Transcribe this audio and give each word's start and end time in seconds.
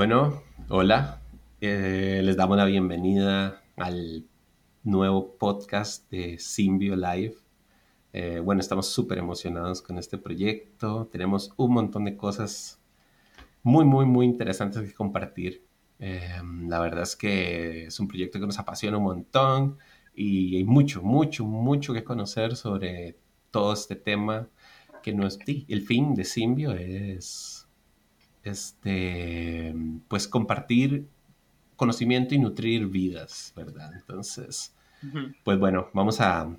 Bueno, 0.00 0.42
hola. 0.70 1.20
Eh, 1.60 2.22
les 2.24 2.34
damos 2.34 2.56
la 2.56 2.64
bienvenida 2.64 3.62
al 3.76 4.24
nuevo 4.82 5.36
podcast 5.36 6.10
de 6.10 6.38
Symbio 6.38 6.96
Live. 6.96 7.34
Eh, 8.14 8.40
bueno, 8.42 8.62
estamos 8.62 8.86
súper 8.86 9.18
emocionados 9.18 9.82
con 9.82 9.98
este 9.98 10.16
proyecto. 10.16 11.06
Tenemos 11.12 11.52
un 11.58 11.74
montón 11.74 12.06
de 12.06 12.16
cosas 12.16 12.80
muy, 13.62 13.84
muy, 13.84 14.06
muy 14.06 14.24
interesantes 14.24 14.88
que 14.88 14.94
compartir. 14.94 15.66
Eh, 15.98 16.40
la 16.66 16.80
verdad 16.80 17.02
es 17.02 17.14
que 17.14 17.84
es 17.84 18.00
un 18.00 18.08
proyecto 18.08 18.40
que 18.40 18.46
nos 18.46 18.58
apasiona 18.58 18.96
un 18.96 19.04
montón 19.04 19.76
y 20.14 20.56
hay 20.56 20.64
mucho, 20.64 21.02
mucho, 21.02 21.44
mucho 21.44 21.92
que 21.92 22.04
conocer 22.04 22.56
sobre 22.56 23.18
todo 23.50 23.74
este 23.74 23.96
tema 23.96 24.48
que 25.02 25.12
no 25.12 25.26
es 25.26 25.38
el 25.46 25.82
fin 25.82 26.14
de 26.14 26.24
Symbio 26.24 26.72
es 26.72 27.59
este, 28.44 29.74
pues 30.08 30.28
compartir 30.28 31.06
conocimiento 31.76 32.34
y 32.34 32.38
nutrir 32.38 32.86
vidas, 32.86 33.52
¿verdad? 33.56 33.92
Entonces, 33.94 34.74
pues 35.44 35.58
bueno, 35.58 35.88
vamos 35.94 36.20
a, 36.20 36.54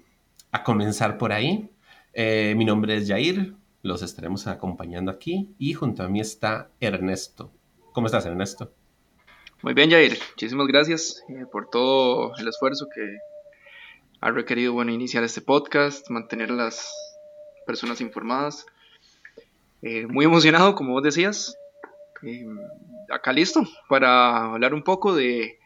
comenzar 0.66 1.18
por 1.18 1.32
ahí. 1.32 1.70
Eh, 2.14 2.54
mi 2.58 2.66
nombre 2.66 2.98
es 2.98 3.08
Jair, 3.08 3.56
los 3.84 4.02
estaremos 4.02 4.48
acompañando 4.48 5.12
aquí 5.12 5.54
y 5.58 5.74
junto 5.74 6.04
a 6.04 6.10
mí 6.10 6.20
está 6.20 6.70
Ernesto. 6.80 7.52
¿Cómo 7.94 8.08
estás, 8.08 8.26
Ernesto? 8.26 8.74
Muy 9.62 9.74
bien, 9.74 9.92
Jair. 9.92 10.18
Muchísimas 10.32 10.68
gracias 10.68 11.24
eh, 11.30 11.46
por 11.52 11.70
todo 11.70 12.36
el 12.38 12.48
esfuerzo 12.48 12.88
que 12.94 13.18
ha 14.22 14.32
requerido 14.32 14.74
bueno, 14.74 14.92
iniciar 14.92 15.24
este 15.24 15.42
podcast, 15.42 16.10
mantener 16.10 16.52
a 16.52 16.56
las 16.56 16.92
personas 17.68 18.02
informadas. 18.02 18.66
Eh, 19.84 20.08
muy 20.08 20.26
emocionado, 20.26 20.76
como 20.76 20.94
vos 20.94 21.04
decías, 21.04 21.56
Acá 23.10 23.34
listo 23.34 23.64
para 23.90 24.54
hablar 24.54 24.74
un 24.74 24.84
poco 24.84 25.16
de, 25.16 25.58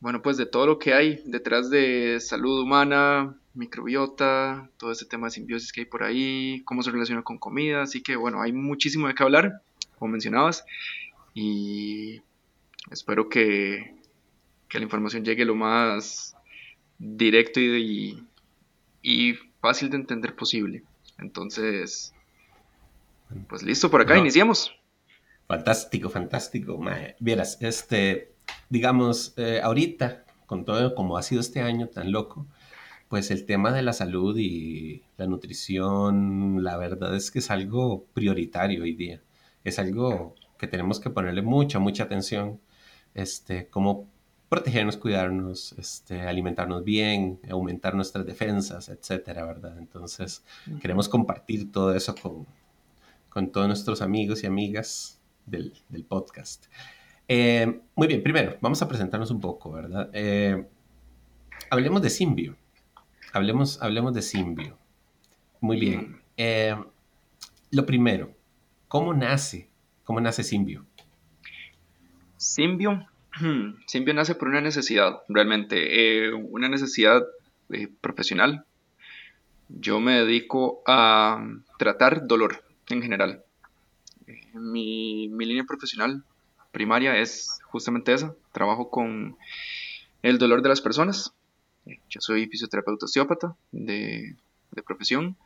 bueno, 0.00 0.22
pues 0.22 0.36
de 0.36 0.46
todo 0.46 0.66
lo 0.66 0.78
que 0.78 0.92
hay 0.94 1.22
detrás 1.24 1.70
de 1.70 2.18
salud 2.20 2.60
humana, 2.60 3.36
microbiota, 3.54 4.70
todo 4.76 4.92
ese 4.92 5.06
tema 5.06 5.28
de 5.28 5.32
simbiosis 5.32 5.72
que 5.72 5.82
hay 5.82 5.86
por 5.86 6.02
ahí, 6.02 6.62
cómo 6.64 6.82
se 6.82 6.90
relaciona 6.90 7.22
con 7.22 7.38
comida, 7.38 7.82
así 7.82 8.02
que 8.02 8.16
bueno, 8.16 8.42
hay 8.42 8.52
muchísimo 8.52 9.08
de 9.08 9.14
qué 9.14 9.22
hablar, 9.22 9.62
como 9.98 10.12
mencionabas, 10.12 10.64
y 11.34 12.20
espero 12.90 13.28
que, 13.28 13.94
que 14.68 14.78
la 14.78 14.84
información 14.84 15.24
llegue 15.24 15.44
lo 15.44 15.54
más 15.54 16.36
directo 16.98 17.60
y, 17.60 18.24
y 19.02 19.34
fácil 19.60 19.90
de 19.90 19.96
entender 19.96 20.34
posible. 20.34 20.82
Entonces, 21.18 22.14
pues 23.48 23.62
listo, 23.62 23.90
por 23.90 24.00
acá, 24.00 24.16
iniciamos. 24.18 24.72
Fantástico, 25.46 26.10
fantástico. 26.10 26.78
Vieras, 27.20 27.58
este, 27.60 28.34
digamos, 28.68 29.34
eh, 29.36 29.60
ahorita, 29.62 30.24
con 30.46 30.64
todo 30.64 30.94
como 30.94 31.16
ha 31.16 31.22
sido 31.22 31.40
este 31.40 31.60
año 31.60 31.88
tan 31.88 32.12
loco, 32.12 32.46
pues 33.08 33.30
el 33.30 33.46
tema 33.46 33.72
de 33.72 33.82
la 33.82 33.94
salud 33.94 34.36
y 34.38 35.02
la 35.16 35.26
nutrición, 35.26 36.62
la 36.62 36.76
verdad 36.76 37.14
es 37.16 37.30
que 37.30 37.38
es 37.38 37.50
algo 37.50 38.04
prioritario 38.12 38.82
hoy 38.82 38.94
día. 38.94 39.22
Es 39.64 39.78
algo 39.78 40.34
que 40.58 40.66
tenemos 40.66 41.00
que 41.00 41.10
ponerle 41.10 41.42
mucha, 41.42 41.78
mucha 41.78 42.04
atención. 42.04 42.60
Este, 43.14 43.68
cómo 43.68 44.06
protegernos, 44.48 44.96
cuidarnos, 44.96 45.72
este, 45.78 46.22
alimentarnos 46.22 46.84
bien, 46.84 47.40
aumentar 47.50 47.94
nuestras 47.94 48.26
defensas, 48.26 48.88
etcétera, 48.88 49.44
¿verdad? 49.44 49.78
Entonces, 49.78 50.44
queremos 50.80 51.08
compartir 51.08 51.72
todo 51.72 51.94
eso 51.94 52.14
con, 52.14 52.46
con 53.28 53.52
todos 53.52 53.66
nuestros 53.66 54.02
amigos 54.02 54.42
y 54.42 54.46
amigas 54.46 55.18
del, 55.46 55.72
podcast. 56.08 56.66
Eh, 57.26 57.80
muy 57.94 58.06
bien, 58.06 58.22
primero, 58.22 58.56
vamos 58.60 58.80
a 58.82 58.88
presentarnos 58.88 59.30
un 59.30 59.40
poco, 59.40 59.72
¿verdad? 59.72 60.10
Eh, 60.12 60.66
hablemos 61.70 62.02
de 62.02 62.10
Simbio. 62.10 62.56
Hablemos, 63.32 63.82
hablemos 63.82 64.14
de 64.14 64.22
Simbio. 64.22 64.78
Muy 65.60 65.78
bien. 65.78 66.20
Eh, 66.36 66.74
lo 67.70 67.84
primero, 67.84 68.34
¿cómo 68.88 69.12
nace? 69.12 69.68
¿Cómo 70.04 70.20
nace 70.20 70.42
Simbio? 70.42 70.86
Simbio, 72.36 73.06
Simbio 73.86 74.14
nace 74.14 74.34
por 74.34 74.48
una 74.48 74.60
necesidad, 74.60 75.20
realmente, 75.28 76.32
una 76.32 76.68
necesidad 76.68 77.22
profesional. 78.00 78.64
Yo 79.68 80.00
me 80.00 80.12
dedico 80.12 80.82
a 80.86 81.46
tratar 81.78 82.26
dolor, 82.26 82.64
en 82.90 83.02
general. 83.02 83.44
Mi, 84.54 85.28
línea 85.28 85.64
profesional 85.64 86.24
primaria 86.72 87.16
es 87.16 87.58
justamente 87.64 88.12
esa. 88.12 88.34
Trabajo 88.52 88.90
con 88.90 89.36
el 90.22 90.38
dolor 90.38 90.62
de 90.62 90.68
las 90.68 90.80
personas. 90.80 91.32
Yo 91.86 92.20
soy 92.20 92.46
fisioterapeuta 92.46 93.06
osteópata 93.06 93.56
de, 93.72 94.36
de 94.72 94.82
profesión. 94.82 95.36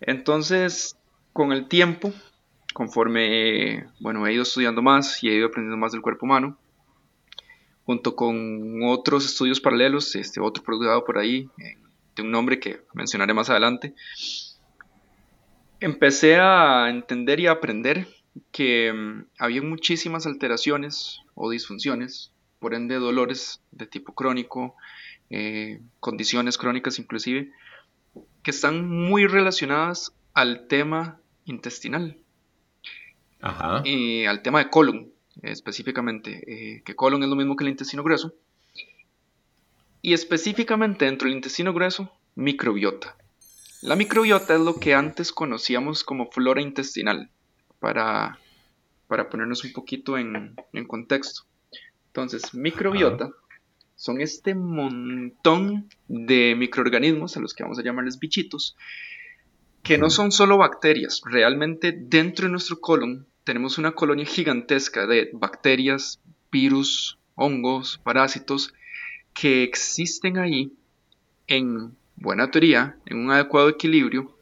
Entonces, 0.00 0.96
con 1.32 1.52
el 1.52 1.68
tiempo, 1.68 2.12
conforme 2.72 3.88
bueno, 4.00 4.26
he 4.26 4.32
ido 4.32 4.42
estudiando 4.42 4.82
más 4.82 5.22
y 5.22 5.28
he 5.28 5.34
ido 5.34 5.46
aprendiendo 5.46 5.76
más 5.76 5.92
del 5.92 6.02
cuerpo 6.02 6.26
humano, 6.26 6.58
junto 7.84 8.14
con 8.16 8.82
otros 8.84 9.24
estudios 9.24 9.60
paralelos, 9.60 10.14
este, 10.14 10.40
otro 10.40 10.62
producido 10.62 11.04
por 11.04 11.18
ahí, 11.18 11.48
eh, 11.58 11.78
de 12.16 12.22
un 12.22 12.30
nombre 12.30 12.60
que 12.60 12.82
mencionaré 12.92 13.32
más 13.32 13.48
adelante, 13.50 13.94
empecé 15.80 16.36
a 16.36 16.88
entender 16.90 17.40
y 17.40 17.46
a 17.46 17.52
aprender 17.52 18.08
que 18.52 18.92
mm, 18.92 19.26
había 19.38 19.62
muchísimas 19.62 20.26
alteraciones 20.26 21.20
o 21.34 21.50
disfunciones, 21.50 22.32
por 22.58 22.74
ende 22.74 22.96
dolores 22.96 23.60
de 23.70 23.86
tipo 23.86 24.14
crónico, 24.14 24.74
eh, 25.30 25.80
condiciones 26.00 26.58
crónicas 26.58 26.98
inclusive, 26.98 27.52
que 28.42 28.50
están 28.50 28.88
muy 28.88 29.26
relacionadas 29.26 30.12
al 30.34 30.66
tema 30.66 31.20
intestinal. 31.44 32.18
Y 33.84 34.24
al 34.24 34.42
tema 34.42 34.58
de 34.58 34.70
colon 34.70 35.12
específicamente, 35.42 36.42
eh, 36.46 36.82
que 36.84 36.96
colon 36.96 37.22
es 37.22 37.28
lo 37.28 37.36
mismo 37.36 37.56
que 37.56 37.64
el 37.64 37.70
intestino 37.70 38.02
grueso, 38.02 38.34
y 40.02 40.12
específicamente 40.12 41.04
dentro 41.04 41.26
del 41.28 41.36
intestino 41.36 41.72
grueso, 41.72 42.12
microbiota. 42.34 43.16
La 43.80 43.94
microbiota 43.94 44.54
es 44.54 44.60
lo 44.60 44.76
que 44.80 44.94
antes 44.94 45.32
conocíamos 45.32 46.02
como 46.02 46.30
flora 46.30 46.60
intestinal, 46.60 47.30
para, 47.78 48.38
para 49.06 49.28
ponernos 49.28 49.64
un 49.64 49.72
poquito 49.72 50.18
en, 50.18 50.56
contexto. 50.86 51.42
Entonces, 52.08 52.54
microbiota 52.54 53.30
son 53.94 54.20
este 54.20 54.54
montón 54.54 55.88
de 56.08 56.54
microorganismos, 56.56 57.36
a 57.36 57.40
los 57.40 57.54
que 57.54 57.62
vamos 57.62 57.78
a 57.78 57.82
llamarles 57.82 58.18
bichitos, 58.18 58.76
que 59.82 59.96
no 59.96 60.10
son 60.10 60.32
solo 60.32 60.58
bacterias, 60.58 61.20
realmente 61.24 61.92
dentro 61.92 62.46
de 62.46 62.52
nuestro 62.52 62.80
colon 62.80 63.26
tenemos 63.44 63.78
una 63.78 63.92
colonia 63.92 64.26
gigantesca 64.26 65.06
de 65.06 65.30
bacterias, 65.32 66.20
virus, 66.52 67.18
hongos, 67.34 67.98
parásitos, 67.98 68.74
que 69.32 69.62
existen 69.62 70.36
ahí 70.36 70.72
en 71.46 71.96
buena 72.20 72.50
teoría, 72.50 72.96
en 73.06 73.18
un 73.18 73.30
adecuado 73.30 73.68
equilibrio, 73.68 74.36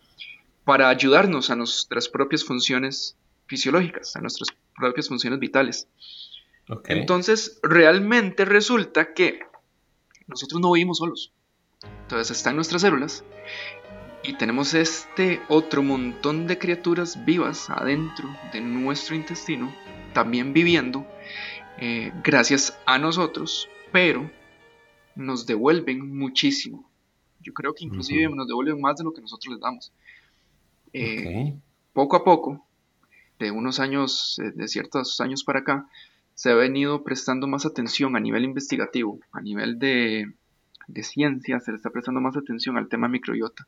para 0.64 0.88
ayudarnos 0.88 1.50
a 1.50 1.56
nuestras 1.56 2.08
propias 2.08 2.44
funciones 2.44 3.16
fisiológicas, 3.46 4.16
a 4.16 4.20
nuestras 4.20 4.48
propias 4.76 5.08
funciones 5.08 5.38
vitales. 5.38 5.88
Entonces, 6.86 7.60
realmente 7.62 8.44
resulta 8.44 9.14
que 9.14 9.40
nosotros 10.26 10.60
no 10.60 10.72
vivimos 10.72 10.98
solos. 10.98 11.32
Entonces, 12.02 12.36
están 12.36 12.56
nuestras 12.56 12.82
células 12.82 13.24
y 14.24 14.32
tenemos 14.32 14.74
este 14.74 15.40
otro 15.48 15.82
montón 15.82 16.48
de 16.48 16.58
criaturas 16.58 17.24
vivas 17.24 17.70
adentro 17.70 18.28
de 18.52 18.60
nuestro 18.60 19.14
intestino, 19.14 19.72
también 20.12 20.52
viviendo 20.52 21.06
eh, 21.78 22.12
gracias 22.24 22.76
a 22.86 22.98
nosotros, 22.98 23.68
pero 23.92 24.28
nos 25.14 25.46
devuelven 25.46 26.16
muchísimo. 26.16 26.90
Yo 27.40 27.52
creo 27.52 27.74
que 27.74 27.84
inclusive 27.84 28.28
nos 28.34 28.48
devuelven 28.48 28.80
más 28.80 28.96
de 28.96 29.04
lo 29.04 29.12
que 29.12 29.20
nosotros 29.20 29.54
les 29.54 29.60
damos. 29.60 29.92
Eh, 30.92 31.54
poco 31.92 32.16
a 32.16 32.24
poco, 32.24 32.66
de 33.38 33.50
unos 33.50 33.80
años, 33.80 34.38
eh, 34.38 34.52
de 34.54 34.68
ciertos 34.68 35.20
años 35.20 35.44
para 35.44 35.60
acá, 35.60 35.88
se 36.34 36.50
ha 36.50 36.54
venido 36.54 37.02
prestando 37.04 37.46
más 37.46 37.66
atención 37.66 38.16
a 38.16 38.20
nivel 38.20 38.44
investigativo, 38.44 39.18
a 39.32 39.40
nivel 39.40 39.78
de, 39.78 40.32
de 40.86 41.02
ciencia, 41.02 41.60
se 41.60 41.70
le 41.70 41.76
está 41.76 41.90
prestando 41.90 42.20
más 42.20 42.36
atención 42.36 42.76
al 42.76 42.88
tema 42.88 43.08
microbiota. 43.08 43.66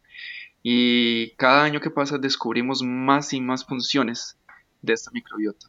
Y 0.62 1.31
cada 1.37 1.64
año 1.64 1.81
que 1.81 1.91
pasa 1.91 2.19
descubrimos 2.19 2.82
más 2.82 3.32
y 3.32 3.41
más 3.41 3.64
funciones 3.64 4.37
de 4.82 4.93
esta 4.93 5.11
microbiota. 5.12 5.69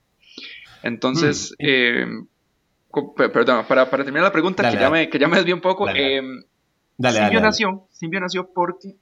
Entonces, 0.84 1.52
mm. 1.52 1.56
eh, 1.60 2.08
perdón, 3.16 3.66
para, 3.68 3.90
terminar 3.90 4.24
la 4.24 4.32
pregunta, 4.32 4.70
que, 4.70 4.78
Ya 4.78 4.90
me, 4.90 5.10
que 5.10 5.20
ya 5.20 5.28
me 5.28 5.38
desvié 5.38 5.54
un 5.54 5.62
poco, 5.62 5.88
Dale, 7.00 7.22
nació, 7.40 7.88
nació 8.02 8.52
porque 8.52 8.98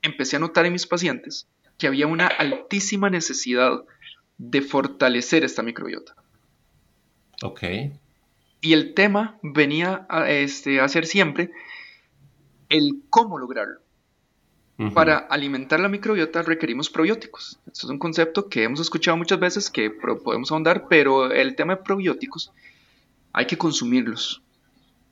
empecé 0.00 0.36
a 0.36 0.38
notar 0.38 0.64
en 0.64 0.72
mis 0.72 0.86
pacientes 0.86 1.46
que 1.76 1.86
había 1.86 2.06
una 2.06 2.26
altísima 2.26 3.10
necesidad 3.10 3.84
de 4.38 4.62
fortalecer 4.62 5.44
esta 5.44 5.62
microbiota. 5.62 6.14
Ok. 7.42 7.62
Y 8.62 8.72
el 8.72 8.94
tema 8.94 9.38
venía 9.42 10.06
a, 10.08 10.30
este, 10.30 10.80
a 10.80 10.88
ser 10.88 11.04
siempre 11.04 11.50
el 12.70 13.02
cómo 13.10 13.38
lograrlo. 13.38 13.80
Para 14.94 15.18
alimentar 15.18 15.78
la 15.78 15.88
microbiota 15.88 16.42
requerimos 16.42 16.90
probióticos. 16.90 17.60
Esto 17.66 17.86
es 17.86 17.90
un 17.90 17.98
concepto 17.98 18.48
que 18.48 18.64
hemos 18.64 18.80
escuchado 18.80 19.16
muchas 19.16 19.38
veces 19.38 19.70
que 19.70 19.90
podemos 19.90 20.50
ahondar, 20.50 20.86
pero 20.88 21.30
el 21.30 21.54
tema 21.54 21.76
de 21.76 21.82
probióticos 21.82 22.50
hay 23.32 23.46
que 23.46 23.58
consumirlos. 23.58 24.42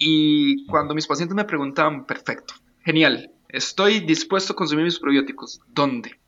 Y 0.03 0.65
cuando 0.65 0.95
mis 0.95 1.07
pacientes 1.07 1.37
me 1.37 1.45
preguntaban, 1.45 2.07
perfecto, 2.07 2.55
genial, 2.83 3.31
estoy 3.51 4.01
dispuesto 4.01 4.55
a 4.55 4.57
consumir 4.57 4.87
mis 4.87 4.99
probióticos, 4.99 5.61
¿dónde? 5.69 6.19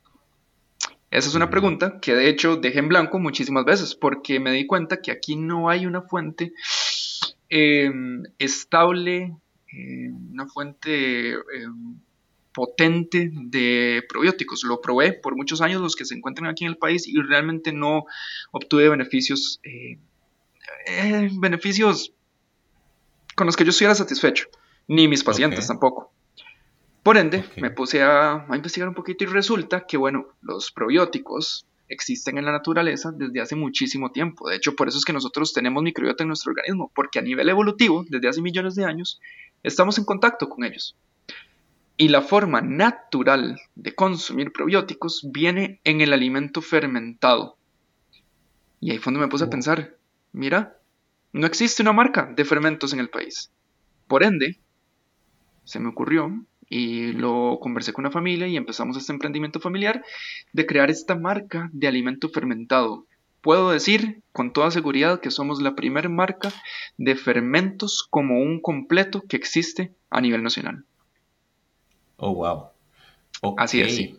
Esa 1.11 1.31
es 1.31 1.35
una 1.35 1.49
pregunta 1.49 1.99
que 1.99 2.15
de 2.15 2.29
hecho 2.29 2.57
dejé 2.57 2.81
en 2.81 2.89
blanco 2.89 3.19
muchísimas 3.19 3.65
veces 3.65 3.95
porque 3.95 4.41
me 4.41 4.53
di 4.53 4.67
cuenta 4.67 5.01
que 5.01 5.11
aquí 5.11 5.37
no 5.37 5.71
hay 5.71 5.87
una 5.87 6.03
fuente 6.03 6.53
em, 7.49 8.23
estable, 8.39 9.39
em, 9.73 10.33
una 10.33 10.47
fuente 10.49 11.33
em, 11.33 11.97
potente 12.53 13.31
de 13.33 14.05
probióticos. 14.07 14.65
Lo 14.65 14.83
probé 14.83 15.15
por 15.15 15.35
muchos 15.35 15.63
años 15.63 15.81
los 15.81 15.97
que 15.97 16.05
se 16.05 16.15
encuentran 16.15 16.51
aquí 16.51 16.65
en 16.65 16.73
el 16.73 16.77
país 16.77 17.09
y 17.09 17.15
realmente 17.23 17.73
no 17.73 18.05
obtuve 18.51 18.91
beneficios, 18.91 19.61
eh, 19.65 19.99
eh, 20.89 21.31
beneficios 21.41 22.13
con 23.35 23.47
los 23.47 23.57
que 23.57 23.65
yo 23.65 23.71
estuviera 23.71 23.95
satisfecho, 23.95 24.47
ni 24.89 25.09
mis 25.09 25.25
pacientes 25.25 25.67
tampoco. 25.67 26.13
Por 27.03 27.17
ende, 27.17 27.45
me 27.57 27.71
puse 27.71 28.03
a, 28.03 28.47
a, 28.49 28.57
investigar 28.57 28.89
un 28.89 28.95
poquito 28.95 29.25
y 29.25 29.27
resulta 29.27 29.87
que, 29.87 29.97
bueno, 29.97 30.27
los 30.41 30.71
probióticos 30.71 31.67
existen 31.89 32.39
en 32.39 32.45
la 32.45 32.53
naturaleza 32.53 33.13
desde 33.13 33.41
hace 33.41 33.57
muchísimo 33.57 34.11
tiempo. 34.13 34.49
De 34.49 34.57
hecho, 34.57 34.75
por 34.75 34.89
eso 34.89 34.99
es 34.99 35.05
que 35.05 35.13
nosotros 35.13 35.53
tenemos 35.53 35.83
microbiota 35.83 36.25
en 36.25 36.29
nuestro 36.29 36.51
organismo, 36.51 36.91
porque 36.95 37.19
a 37.19 37.23
nivel 37.23 37.49
evolutivo, 37.49 38.05
desde 38.09 38.29
hace 38.29 38.41
millones 38.41 38.75
de 38.75 38.85
años, 38.85 39.21
estamos 39.63 39.99
en 39.99 40.05
contacto 40.05 40.49
con 40.49 40.65
ellos. 40.65 40.97
Y 41.97 42.09
la 42.09 42.23
forma 42.23 42.61
natural 42.63 43.61
de 43.75 43.95
consumir 43.95 44.53
probióticos 44.53 45.29
viene 45.31 45.81
en 45.85 46.01
el 46.01 46.13
alimento 46.13 46.63
fermentado. 46.63 47.57
Y 48.81 48.91
ahí 48.91 48.99
fue 48.99 49.13
donde 49.13 49.27
me 49.27 49.31
puse 49.31 49.45
a 49.45 49.51
pensar, 49.51 49.97
mira, 50.33 50.79
no 51.33 51.47
existe 51.47 51.83
una 51.83 51.93
marca 51.93 52.33
de 52.35 52.45
fermentos 52.45 52.93
en 52.93 53.01
el 53.01 53.09
país. 53.09 53.51
Por 54.07 54.23
ende, 54.23 54.59
se 55.65 55.81
me 55.81 55.89
ocurrió 55.89 56.45
y 56.69 57.13
lo 57.13 57.59
conversé 57.61 57.93
con 57.93 58.05
una 58.05 58.13
familia 58.13 58.47
y 58.47 58.57
empezamos 58.57 58.97
este 58.97 59.13
emprendimiento 59.13 59.61
familiar 59.61 60.03
de 60.53 60.67
crear 60.67 60.91
esta 60.91 61.15
marca 61.15 61.71
de 61.73 61.89
alimento 61.89 62.29
fermentado. 62.29 63.07
Puedo 63.41 63.71
decir 63.71 64.23
con 64.33 64.53
toda 64.53 64.71
seguridad 64.71 65.21
que 65.21 65.31
somos 65.31 65.61
la 65.61 65.75
primera 65.75 66.09
marca 66.09 66.53
de 66.97 67.17
fermentos 67.17 68.07
como 68.09 68.41
un 68.41 68.61
completo 68.61 69.23
que 69.29 69.37
existe 69.37 69.93
a 70.11 70.21
nivel 70.21 70.43
nacional. 70.43 70.85
Oh, 72.17 72.35
wow. 72.35 72.69
Así 73.59 73.81
es. 73.81 74.15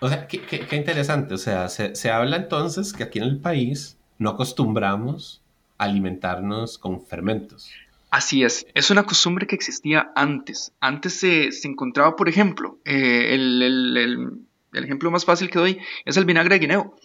O 0.00 0.08
sea, 0.08 0.26
qué, 0.26 0.76
interesante. 0.76 1.34
O 1.34 1.38
sea, 1.38 1.68
se, 1.68 2.10
habla 2.10 2.36
entonces 2.36 2.92
que 2.94 3.02
aquí 3.02 3.18
en 3.18 3.26
el 3.26 3.38
país 3.38 3.98
no 4.18 4.30
acostumbramos 4.30 5.42
alimentarnos 5.80 6.78
con 6.78 7.04
fermentos. 7.06 7.70
Así 8.10 8.42
es, 8.42 8.66
es 8.74 8.90
una 8.90 9.04
costumbre 9.04 9.46
que 9.46 9.54
existía 9.54 10.12
antes. 10.14 10.72
Antes 10.80 11.14
se, 11.14 11.48
encontraba, 11.64 12.16
por 12.16 12.28
ejemplo, 12.28 12.78
eh, 12.84 13.34
el, 13.34 14.44
ejemplo 14.72 15.10
más 15.10 15.24
fácil 15.24 15.48
que 15.48 15.58
doy 15.58 15.78
es 16.04 16.16
el 16.16 16.24
vinagre 16.26 16.56
de 16.56 16.58
guineo. 16.58 16.96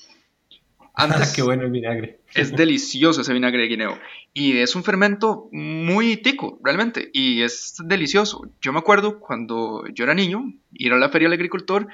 Antes, 0.93 1.33
Qué 1.33 1.41
bueno 1.41 1.63
el 1.63 1.71
vinagre. 1.71 2.19
Es 2.33 2.55
delicioso 2.55 3.21
ese 3.21 3.33
vinagre 3.33 3.61
de 3.63 3.67
guineo. 3.67 3.99
Y 4.33 4.57
es 4.57 4.75
un 4.75 4.83
fermento 4.83 5.49
muy 5.51 6.17
tico, 6.17 6.59
realmente. 6.63 7.09
Y 7.13 7.43
es 7.43 7.75
delicioso. 7.85 8.41
Yo 8.61 8.73
me 8.73 8.79
acuerdo 8.79 9.19
cuando 9.19 9.85
yo 9.93 10.05
era 10.05 10.13
niño, 10.13 10.53
ir 10.73 10.93
a 10.93 10.97
la 10.97 11.09
feria 11.09 11.27
del 11.27 11.37
agricultor 11.37 11.87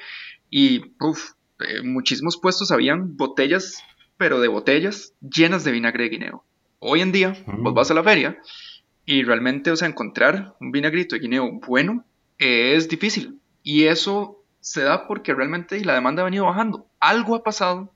y 0.49 0.93
uf, 0.99 1.31
eh, 1.59 1.81
muchísimos 1.83 2.37
puestos 2.37 2.71
habían 2.71 3.17
botellas, 3.17 3.83
pero 4.17 4.39
de 4.39 4.47
botellas 4.47 5.13
llenas 5.21 5.63
de 5.63 5.71
vinagre 5.71 6.03
de 6.03 6.09
guineo. 6.09 6.45
Hoy 6.83 7.01
en 7.01 7.11
día, 7.11 7.37
vos 7.45 7.75
vas 7.75 7.91
a 7.91 7.93
la 7.93 8.03
feria 8.03 8.39
y 9.05 9.21
realmente, 9.21 9.69
o 9.69 9.75
sea, 9.75 9.87
encontrar 9.87 10.55
un 10.59 10.71
vinagrito 10.71 11.13
de 11.13 11.21
guineo 11.21 11.59
bueno 11.67 12.03
es 12.39 12.89
difícil. 12.89 13.39
Y 13.61 13.83
eso 13.83 14.43
se 14.61 14.81
da 14.81 15.07
porque 15.07 15.35
realmente 15.35 15.85
la 15.85 15.93
demanda 15.93 16.23
ha 16.23 16.25
venido 16.25 16.45
bajando. 16.45 16.87
Algo 16.99 17.35
ha 17.35 17.43
pasado 17.43 17.93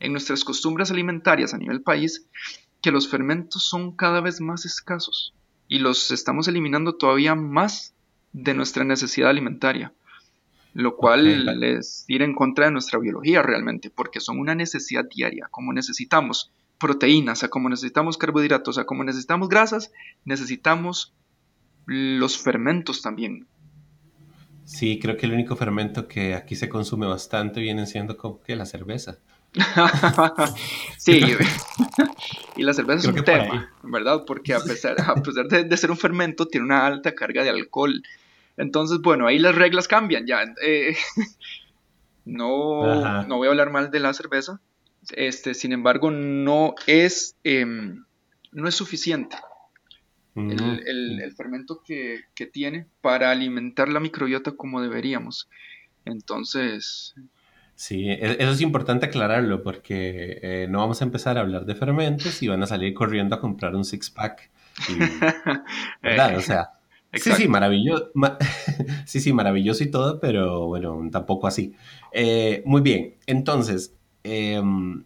en 0.00 0.12
nuestras 0.12 0.42
costumbres 0.42 0.90
alimentarias 0.90 1.52
a 1.52 1.58
nivel 1.58 1.82
país 1.82 2.26
que 2.80 2.90
los 2.90 3.10
fermentos 3.10 3.68
son 3.68 3.94
cada 3.94 4.22
vez 4.22 4.40
más 4.40 4.64
escasos 4.64 5.34
y 5.68 5.80
los 5.80 6.10
estamos 6.10 6.48
eliminando 6.48 6.94
todavía 6.94 7.34
más 7.34 7.92
de 8.32 8.54
nuestra 8.54 8.84
necesidad 8.84 9.28
alimentaria, 9.28 9.92
lo 10.72 10.96
cual 10.96 11.62
es 11.62 12.06
ir 12.08 12.22
en 12.22 12.34
contra 12.34 12.64
de 12.64 12.72
nuestra 12.72 12.98
biología 12.98 13.42
realmente, 13.42 13.90
porque 13.90 14.20
son 14.20 14.38
una 14.38 14.54
necesidad 14.54 15.04
diaria, 15.14 15.48
como 15.50 15.74
necesitamos 15.74 16.50
proteínas, 16.78 17.38
o 17.38 17.40
sea, 17.40 17.48
como 17.48 17.68
necesitamos 17.68 18.18
carbohidratos, 18.18 18.68
o 18.68 18.74
sea, 18.74 18.84
como 18.84 19.04
necesitamos 19.04 19.48
grasas, 19.48 19.92
necesitamos 20.24 21.14
los 21.86 22.38
fermentos 22.38 23.02
también. 23.02 23.46
Sí, 24.64 24.98
creo 24.98 25.16
que 25.16 25.26
el 25.26 25.32
único 25.32 25.56
fermento 25.56 26.08
que 26.08 26.34
aquí 26.34 26.56
se 26.56 26.68
consume 26.68 27.06
bastante 27.06 27.60
viene 27.60 27.86
siendo 27.86 28.16
como 28.16 28.40
que 28.40 28.56
la 28.56 28.64
cerveza. 28.64 29.18
sí, 30.98 31.22
y 32.56 32.62
la 32.62 32.74
cerveza 32.74 33.08
es 33.08 33.16
un 33.16 33.24
tema, 33.24 33.72
¿verdad? 33.82 34.24
Porque 34.26 34.54
a 34.54 34.60
pesar, 34.60 34.96
a 35.00 35.14
pesar 35.14 35.46
de, 35.46 35.76
ser 35.76 35.90
un 35.90 35.96
fermento, 35.96 36.46
tiene 36.46 36.66
una 36.66 36.86
alta 36.86 37.14
carga 37.14 37.44
de 37.44 37.50
alcohol. 37.50 38.02
Entonces, 38.56 39.00
bueno, 39.00 39.26
ahí 39.26 39.38
las 39.38 39.54
reglas 39.54 39.86
cambian 39.86 40.26
ya. 40.26 40.42
Eh, 40.64 40.96
no, 42.24 43.24
no 43.24 43.36
voy 43.36 43.46
a 43.46 43.50
hablar 43.50 43.70
mal 43.70 43.90
de 43.90 44.00
la 44.00 44.12
cerveza. 44.14 44.60
Este, 45.16 45.54
sin 45.54 45.72
embargo, 45.72 46.10
no 46.10 46.74
es, 46.86 47.36
em, 47.44 48.04
no 48.52 48.68
es 48.68 48.74
suficiente 48.74 49.36
el, 50.36 51.32
fermento 51.36 51.82
que, 51.84 52.22
que 52.34 52.46
tiene 52.46 52.86
para 53.00 53.30
alimentar 53.30 53.88
la 53.88 54.00
microbiota 54.00 54.52
como 54.52 54.82
deberíamos. 54.82 55.48
Entonces, 56.04 57.14
Sí, 57.74 58.08
e-, 58.08 58.36
eso 58.38 58.52
es 58.52 58.60
importante 58.60 59.06
aclararlo 59.06 59.62
porque 59.62 60.38
eh, 60.42 60.66
no 60.68 60.78
vamos 60.78 61.00
a 61.00 61.04
empezar 61.04 61.38
a 61.38 61.40
hablar 61.40 61.66
de 61.66 61.74
fermentos 61.74 62.42
y 62.42 62.48
van 62.48 62.62
a 62.62 62.66
salir 62.66 62.94
corriendo 62.94 63.36
a 63.36 63.40
comprar 63.40 63.74
un 63.74 63.84
six-pack. 63.84 64.50
¿Verdad? 66.02 66.36
O 66.36 66.40
sea, 66.40 66.70
sí, 67.12 67.32
sí, 67.32 67.48
maravilloso. 67.48 68.10
sí, 69.06 69.20
sí, 69.20 69.32
maravilloso 69.32 69.82
y 69.82 69.90
todo, 69.90 70.20
pero 70.20 70.66
bueno, 70.66 71.00
tampoco 71.10 71.46
así. 71.46 71.74
Eh, 72.12 72.62
muy 72.64 72.80
bien, 72.80 73.16
entonces, 73.26 73.96
em, 74.24 75.04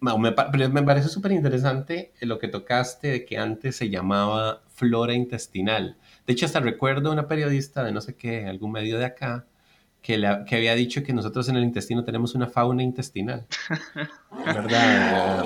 me, 0.00 0.68
me, 0.68 0.82
parece 0.82 1.08
súper 1.08 1.32
interesante 1.32 2.12
lo 2.20 2.38
que 2.38 2.48
tocaste 2.48 3.08
de 3.08 3.24
que 3.24 3.38
antes 3.38 3.76
se 3.76 3.90
llamaba 3.90 4.62
flora 4.68 5.14
intestinal. 5.14 5.96
De 6.26 6.32
hecho, 6.32 6.46
hasta 6.46 6.60
recuerdo 6.60 7.12
una 7.12 7.28
periodista 7.28 7.84
de 7.84 7.92
no 7.92 8.00
sé 8.00 8.16
qué, 8.16 8.46
algún 8.46 8.72
medio 8.72 8.98
de 8.98 9.04
acá, 9.04 9.46
que, 10.02 10.20
que, 10.46 10.56
había 10.56 10.74
dicho 10.74 11.02
que 11.02 11.12
nosotros 11.12 11.48
en 11.48 11.56
el 11.56 11.64
intestino 11.64 12.04
tenemos 12.04 12.34
una 12.34 12.46
fauna 12.46 12.82
intestinal. 12.82 13.46
¿Verdad? 14.46 15.44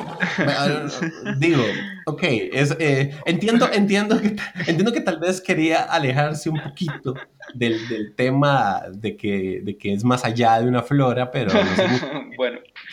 digo, 1.39 1.63
ok, 2.07 2.23
es, 2.23 2.77
eh, 2.79 3.15
entiendo, 3.25 3.69
entiendo, 3.73 4.21
que, 4.21 4.37
entiendo 4.67 4.93
que 4.93 5.01
tal 5.01 5.19
vez 5.19 5.41
quería 5.41 5.83
alejarse 5.83 6.51
un 6.51 6.61
poquito 6.61 7.15
del, 7.55 7.89
del 7.89 8.15
tema 8.15 8.83
de 8.93 9.17
que, 9.17 9.61
de 9.65 9.77
que, 9.77 9.93
es 9.95 10.05
más 10.05 10.25
allá 10.25 10.61
de 10.61 10.69
una 10.69 10.83
flora, 10.83 11.31
pero 11.31 11.53
bueno. 11.53 12.22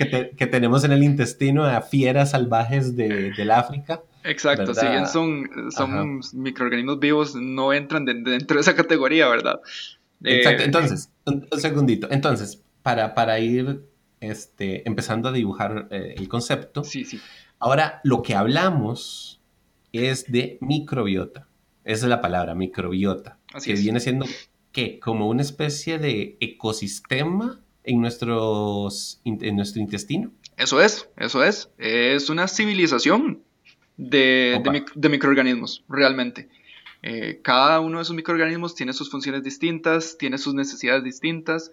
que, 0.07 0.31
que, 0.35 0.47
tenemos 0.47 0.83
en 0.83 0.91
el 0.91 1.03
intestino 1.03 1.65
a 1.65 1.81
fieras 1.81 2.31
salvajes 2.31 2.95
de, 2.95 3.31
del 3.31 3.51
África. 3.51 4.01
Exacto, 4.23 4.73
si 4.73 4.87
bien 4.87 5.07
son, 5.07 5.49
son 5.71 6.21
microorganismos 6.33 6.99
vivos, 6.99 7.35
no 7.35 7.73
entran 7.73 8.05
dentro 8.05 8.55
de 8.55 8.61
esa 8.61 8.75
categoría, 8.75 9.27
¿verdad? 9.27 9.59
Exacto, 10.23 10.63
eh, 10.63 10.65
entonces, 10.65 11.11
un, 11.25 11.47
segundito. 11.57 12.07
Entonces, 12.11 12.63
para, 12.81 13.13
para 13.13 13.39
ir 13.39 13.83
este, 14.19 14.87
empezando 14.87 15.29
a 15.29 15.31
dibujar 15.31 15.87
eh, 15.91 16.15
el 16.17 16.27
concepto, 16.27 16.83
sí, 16.83 17.05
sí. 17.05 17.19
ahora 17.59 18.01
lo 18.03 18.21
que 18.21 18.35
hablamos 18.35 19.41
es 19.91 20.31
de 20.31 20.57
microbiota. 20.61 21.47
Esa 21.83 22.05
es 22.05 22.09
la 22.09 22.21
palabra, 22.21 22.55
microbiota. 22.55 23.39
que 23.63 23.73
viene 23.73 23.99
siendo, 23.99 24.25
¿qué? 24.71 24.99
Como 24.99 25.27
una 25.27 25.41
especie 25.41 25.97
de 25.97 26.37
ecosistema 26.39 27.61
en, 27.83 28.01
nuestros, 28.01 29.21
en 29.23 29.55
nuestro 29.55 29.81
intestino. 29.81 30.31
Eso 30.57 30.81
es, 30.81 31.09
eso 31.17 31.43
es. 31.43 31.69
Es 31.77 32.29
una 32.29 32.47
civilización 32.47 33.41
de, 33.97 34.61
de, 34.63 34.85
de 34.93 35.09
microorganismos, 35.09 35.83
realmente. 35.87 36.49
Eh, 37.01 37.39
cada 37.43 37.79
uno 37.79 37.97
de 37.97 38.03
esos 38.03 38.15
microorganismos 38.15 38.75
tiene 38.75 38.93
sus 38.93 39.09
funciones 39.09 39.43
distintas, 39.43 40.17
tiene 40.17 40.37
sus 40.37 40.53
necesidades 40.53 41.01
distintas 41.01 41.71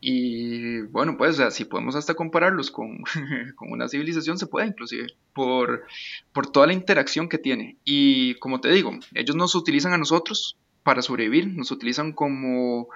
Y 0.00 0.82
bueno, 0.82 1.16
pues 1.18 1.42
si 1.50 1.64
podemos 1.64 1.96
hasta 1.96 2.14
compararlos 2.14 2.70
con, 2.70 3.02
con, 3.56 3.72
una 3.72 3.88
civilización, 3.88 4.38
se 4.38 4.46
puede 4.46 4.68
inclusive, 4.68 5.08
por, 5.34 5.84
por 6.32 6.46
toda 6.50 6.68
la 6.68 6.72
interacción 6.72 7.28
que 7.28 7.38
tiene. 7.38 7.76
Y 7.84 8.34
como 8.36 8.60
te 8.60 8.70
digo, 8.70 8.92
ellos 9.14 9.36
nos 9.36 9.54
utilizan 9.54 9.92
a 9.92 9.98
nosotros 9.98 10.56
para 10.84 11.02
sobrevivir, 11.02 11.48
nos 11.48 11.70
utilizan 11.72 12.12
como 12.12 12.88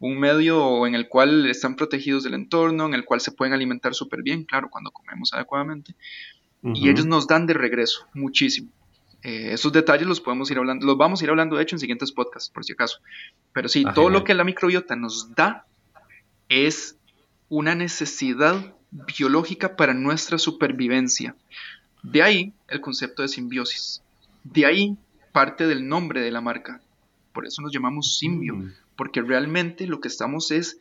un 0.00 0.18
medio 0.18 0.86
en 0.86 0.94
el 0.94 1.08
cual 1.08 1.46
están 1.46 1.76
protegidos 1.76 2.24
del 2.24 2.34
entorno, 2.34 2.86
en 2.86 2.94
el 2.94 3.04
cual 3.04 3.20
se 3.20 3.32
pueden 3.32 3.54
alimentar 3.54 3.94
súper 3.94 4.22
bien, 4.22 4.44
claro, 4.44 4.68
cuando 4.70 4.90
comemos 4.90 5.32
adecuadamente. 5.32 5.94
Y 6.62 6.90
ellos 6.90 7.06
nos 7.06 7.26
dan 7.26 7.46
de 7.46 7.54
regreso 7.54 8.06
muchísimo. 8.12 8.70
Eh, 9.22 9.52
esos 9.52 9.72
detalles 9.72 10.06
los 10.06 10.20
podemos 10.20 10.50
ir 10.50 10.58
hablando, 10.58 10.86
los 10.86 10.96
vamos 10.96 11.20
a 11.20 11.24
ir 11.24 11.30
hablando 11.30 11.56
de 11.56 11.62
hecho 11.62 11.76
en 11.76 11.80
siguientes 11.80 12.12
podcasts, 12.12 12.50
por 12.50 12.64
si 12.64 12.72
acaso. 12.72 12.98
Pero 13.52 13.68
sí, 13.68 13.84
ah, 13.86 13.92
todo 13.94 14.10
lo 14.10 14.24
que 14.24 14.34
la 14.34 14.44
microbiota 14.44 14.96
nos 14.96 15.34
da 15.34 15.66
es 16.48 16.96
una 17.48 17.74
necesidad 17.74 18.74
biológica 18.90 19.76
para 19.76 19.94
nuestra 19.94 20.38
supervivencia. 20.38 21.36
De 22.02 22.22
ahí 22.22 22.52
el 22.68 22.80
concepto 22.80 23.22
de 23.22 23.28
simbiosis. 23.28 24.02
De 24.44 24.64
ahí 24.64 24.96
parte 25.32 25.66
del 25.66 25.86
nombre 25.86 26.22
de 26.22 26.30
la 26.30 26.40
marca. 26.40 26.80
Por 27.32 27.46
eso 27.46 27.62
nos 27.62 27.72
llamamos 27.72 28.18
simbio, 28.18 28.56
mm. 28.56 28.72
Porque 29.00 29.22
realmente 29.22 29.86
lo 29.86 29.98
que 30.02 30.08
estamos 30.08 30.50
es 30.50 30.78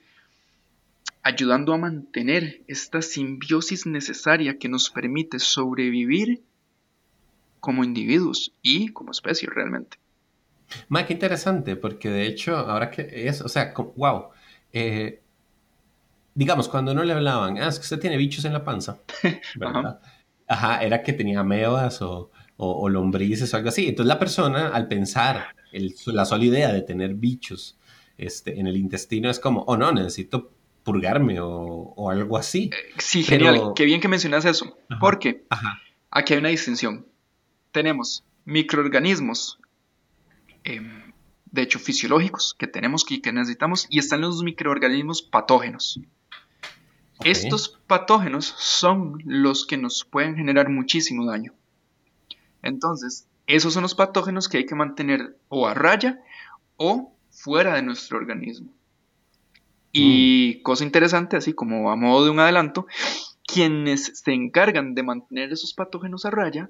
ayudando 1.23 1.73
a 1.73 1.77
mantener 1.77 2.63
esta 2.67 3.01
simbiosis 3.01 3.85
necesaria 3.85 4.59
que 4.59 4.67
nos 4.67 4.89
permite 4.89 5.39
sobrevivir 5.39 6.43
como 7.61 7.85
individuos 7.85 8.51
y 8.61 8.89
como 8.89 9.11
especie 9.11 9.47
realmente. 9.49 9.99
Más 10.89 11.05
que 11.05 11.13
interesante, 11.13 11.77
porque 11.77 12.09
de 12.09 12.27
hecho, 12.27 12.57
ahora 12.57 12.91
que 12.91 13.09
es, 13.09 13.39
o 13.39 13.47
sea, 13.47 13.73
wow, 13.95 14.31
eh, 14.73 15.21
digamos, 16.35 16.67
cuando 16.67 16.93
no 16.93 17.05
le 17.05 17.13
hablaban, 17.13 17.57
ah, 17.57 17.69
es 17.69 17.79
que 17.79 17.83
usted 17.83 18.01
tiene 18.01 18.17
bichos 18.17 18.43
en 18.43 18.51
la 18.51 18.65
panza, 18.65 18.99
¿verdad? 19.55 20.01
Ajá. 20.45 20.83
era 20.83 21.01
que 21.01 21.13
tenía 21.13 21.39
amebas 21.39 22.01
o, 22.01 22.31
o, 22.57 22.89
lombrices 22.89 23.53
o 23.53 23.55
algo 23.55 23.69
así. 23.69 23.87
Entonces 23.87 24.09
la 24.09 24.19
persona, 24.19 24.67
al 24.67 24.89
pensar 24.89 25.55
la 26.07 26.25
sola 26.25 26.43
idea 26.43 26.73
de 26.73 26.81
tener 26.81 27.13
bichos 27.13 27.78
este, 28.19 28.59
en 28.59 28.67
el 28.67 28.77
intestino, 28.77 29.29
es 29.29 29.39
como, 29.39 29.61
oh 29.61 29.77
no, 29.77 29.91
necesito 29.91 30.51
purgarme 30.83 31.39
o, 31.39 31.47
o 31.49 32.09
algo 32.09 32.37
así. 32.37 32.69
Eh, 32.73 32.93
sí, 32.97 33.23
genial. 33.23 33.73
Qué 33.75 33.85
bien 33.85 34.01
que 34.01 34.07
mencionas 34.07 34.45
eso. 34.45 34.77
Porque 34.99 35.45
aquí 36.11 36.33
hay 36.33 36.39
una 36.39 36.49
distinción. 36.49 37.05
Tenemos 37.71 38.23
microorganismos, 38.45 39.59
em, 40.63 41.13
de 41.51 41.61
hecho 41.61 41.79
fisiológicos, 41.79 42.55
que 42.57 42.67
tenemos 42.67 43.05
y 43.09 43.21
que 43.21 43.31
necesitamos, 43.31 43.87
y 43.89 43.99
están 43.99 44.21
los 44.21 44.43
microorganismos 44.43 45.21
patógenos. 45.21 45.99
Estos 47.23 47.77
patógenos 47.85 48.55
son 48.57 49.21
los 49.25 49.65
que 49.65 49.77
nos 49.77 50.05
pueden 50.05 50.35
generar 50.35 50.69
muchísimo 50.69 51.25
daño. 51.25 51.53
Entonces, 52.61 53.27
esos 53.45 53.73
son 53.73 53.83
los 53.83 53.95
patógenos 53.95 54.47
que 54.47 54.57
hay 54.57 54.65
que 54.65 54.75
mantener 54.75 55.37
o 55.49 55.67
a 55.67 55.73
raya 55.73 56.21
o 56.77 57.13
fuera 57.29 57.75
de 57.75 57.81
nuestro 57.81 58.17
organismo. 58.17 58.71
Y 59.91 60.57
mm. 60.59 60.63
cosa 60.63 60.83
interesante, 60.83 61.37
así 61.37 61.53
como 61.53 61.91
a 61.91 61.95
modo 61.95 62.25
de 62.25 62.31
un 62.31 62.39
adelanto, 62.39 62.85
quienes 63.45 64.19
se 64.23 64.33
encargan 64.33 64.93
de 64.93 65.03
mantener 65.03 65.51
esos 65.51 65.73
patógenos 65.73 66.25
a 66.25 66.31
raya 66.31 66.69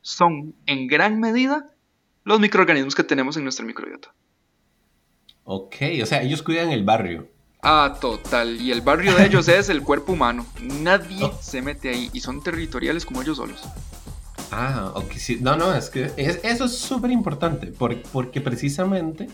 son 0.00 0.54
en 0.66 0.86
gran 0.86 1.20
medida 1.20 1.70
los 2.24 2.40
microorganismos 2.40 2.94
que 2.94 3.04
tenemos 3.04 3.36
en 3.36 3.44
nuestra 3.44 3.66
microbiota. 3.66 4.14
Ok, 5.44 5.76
o 6.02 6.06
sea, 6.06 6.22
ellos 6.22 6.42
cuidan 6.42 6.70
el 6.70 6.84
barrio. 6.84 7.28
Ah, 7.62 7.96
total. 8.00 8.60
Y 8.60 8.72
el 8.72 8.82
barrio 8.82 9.14
de 9.14 9.26
ellos 9.26 9.48
es 9.48 9.68
el 9.70 9.82
cuerpo 9.82 10.12
humano. 10.12 10.46
Nadie 10.60 11.24
oh. 11.24 11.38
se 11.40 11.62
mete 11.62 11.90
ahí 11.90 12.10
y 12.12 12.20
son 12.20 12.42
territoriales 12.42 13.06
como 13.06 13.22
ellos 13.22 13.38
solos. 13.38 13.62
Ah, 14.50 14.92
ok, 14.94 15.12
sí. 15.12 15.38
No, 15.40 15.56
no, 15.56 15.74
es 15.74 15.88
que 15.90 16.12
eso 16.16 16.64
es 16.64 16.78
súper 16.78 17.10
importante 17.10 17.68
porque, 17.68 18.40
precisamente, 18.40 19.28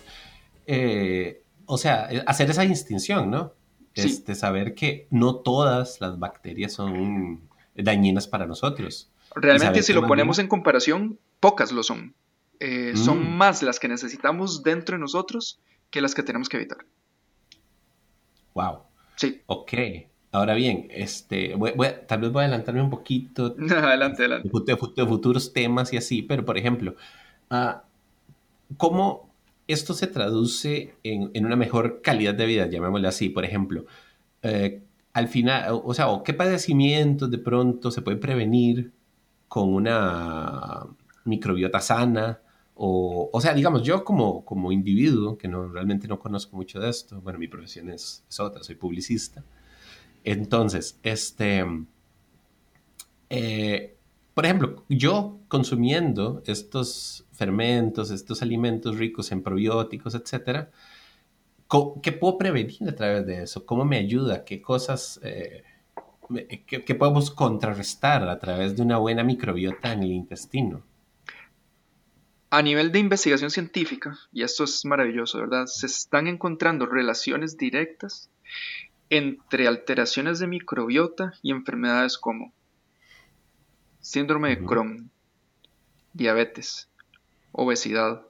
eh, 0.72 1.42
o 1.66 1.78
sea, 1.78 2.08
hacer 2.26 2.48
esa 2.48 2.62
distinción, 2.62 3.28
¿no? 3.28 3.54
Este, 3.94 4.36
saber 4.36 4.76
que 4.76 5.08
no 5.10 5.34
todas 5.34 6.00
las 6.00 6.20
bacterias 6.20 6.72
son 6.72 7.40
dañinas 7.74 8.28
para 8.28 8.46
nosotros. 8.46 9.10
Realmente, 9.34 9.82
si 9.82 9.92
lo 9.92 10.06
ponemos 10.06 10.38
en 10.38 10.46
comparación, 10.46 11.18
pocas 11.40 11.72
lo 11.72 11.82
son. 11.82 12.14
Eh, 12.60 12.92
son 12.94 13.24
mm. 13.24 13.36
más 13.36 13.62
las 13.64 13.80
que 13.80 13.88
necesitamos 13.88 14.62
dentro 14.62 14.96
de 14.96 15.00
nosotros 15.00 15.58
que 15.90 16.00
las 16.00 16.14
que 16.14 16.22
tenemos 16.22 16.48
que 16.48 16.58
evitar. 16.58 16.78
Wow. 18.54 18.82
Sí. 19.16 19.42
Ok. 19.46 19.72
Ahora 20.30 20.54
bien, 20.54 20.86
este, 20.90 21.56
tal 22.06 22.20
vez 22.20 22.30
voy 22.30 22.42
a 22.42 22.46
adelantarme 22.46 22.80
un 22.80 22.90
poquito. 22.90 23.56
adelante, 23.76 24.22
adelante. 24.22 24.48
De, 24.66 24.76
futuros 24.76 25.52
temas 25.52 25.92
y 25.92 25.96
así, 25.96 26.22
pero 26.22 26.44
por 26.44 26.56
ejemplo, 26.56 26.94
uh, 27.50 27.80
¿cómo 28.76 29.29
esto 29.72 29.94
se 29.94 30.06
traduce 30.06 30.94
en, 31.02 31.44
una 31.44 31.56
mejor 31.56 32.00
calidad 32.02 32.34
de 32.34 32.46
vida, 32.46 32.66
llamémosle 32.66 33.08
así? 33.08 33.28
Por 33.28 33.44
ejemplo, 33.44 33.84
eh, 34.42 34.82
al 35.12 35.28
final, 35.28 35.80
o 35.84 35.94
sea, 35.94 36.06
¿qué 36.24 36.34
padecimientos 36.34 37.30
de 37.30 37.38
pronto 37.38 37.90
se 37.90 38.02
pueden 38.02 38.20
prevenir 38.20 38.92
con 39.48 39.72
una 39.72 40.86
microbiota 41.24 41.80
sana? 41.80 42.40
O, 42.82 43.38
sea, 43.42 43.52
digamos, 43.52 43.82
yo 43.82 44.04
como, 44.04 44.42
como 44.44 44.72
individuo, 44.72 45.36
que 45.36 45.48
no, 45.48 45.68
realmente 45.68 46.08
no 46.08 46.18
conozco 46.18 46.56
mucho 46.56 46.80
de 46.80 46.88
esto, 46.88 47.20
bueno, 47.20 47.38
mi 47.38 47.46
profesión 47.46 47.90
es, 47.90 48.24
otra, 48.38 48.62
soy 48.62 48.76
publicista. 48.76 49.44
Entonces, 50.24 50.98
este, 51.02 51.62
eh, 53.28 53.96
por 54.40 54.46
ejemplo, 54.46 54.86
yo 54.88 55.38
consumiendo 55.48 56.42
estos 56.46 57.26
fermentos, 57.30 58.10
estos 58.10 58.40
alimentos 58.40 58.96
ricos 58.96 59.32
en 59.32 59.42
probióticos, 59.42 60.14
etcétera, 60.14 60.70
¿qué 62.02 62.12
puedo 62.12 62.38
prevenir 62.38 62.88
a 62.88 62.94
través 62.94 63.26
de 63.26 63.42
eso? 63.42 63.66
¿Cómo 63.66 63.84
me 63.84 63.98
ayuda? 63.98 64.46
¿Qué 64.46 64.62
cosas, 64.62 65.20
eh, 65.22 65.62
qué 66.66 66.94
podemos 66.94 67.30
contrarrestar 67.30 68.26
a 68.30 68.38
través 68.38 68.74
de 68.76 68.80
una 68.80 68.96
buena 68.96 69.22
microbiota 69.22 69.92
en 69.92 70.04
el 70.04 70.12
intestino? 70.12 70.84
A 72.48 72.62
nivel 72.62 72.92
de 72.92 72.98
investigación 72.98 73.50
científica, 73.50 74.18
y 74.32 74.42
esto 74.42 74.64
es 74.64 74.86
maravilloso, 74.86 75.38
¿verdad? 75.38 75.66
Se 75.66 75.84
están 75.84 76.28
encontrando 76.28 76.86
relaciones 76.86 77.58
directas 77.58 78.30
entre 79.10 79.68
alteraciones 79.68 80.38
de 80.38 80.46
microbiota 80.46 81.34
y 81.42 81.50
enfermedades 81.50 82.16
como 82.16 82.54
síndrome 84.00 84.50
de 84.50 84.64
Crohn, 84.64 85.10
diabetes, 86.12 86.88
obesidad, 87.52 88.22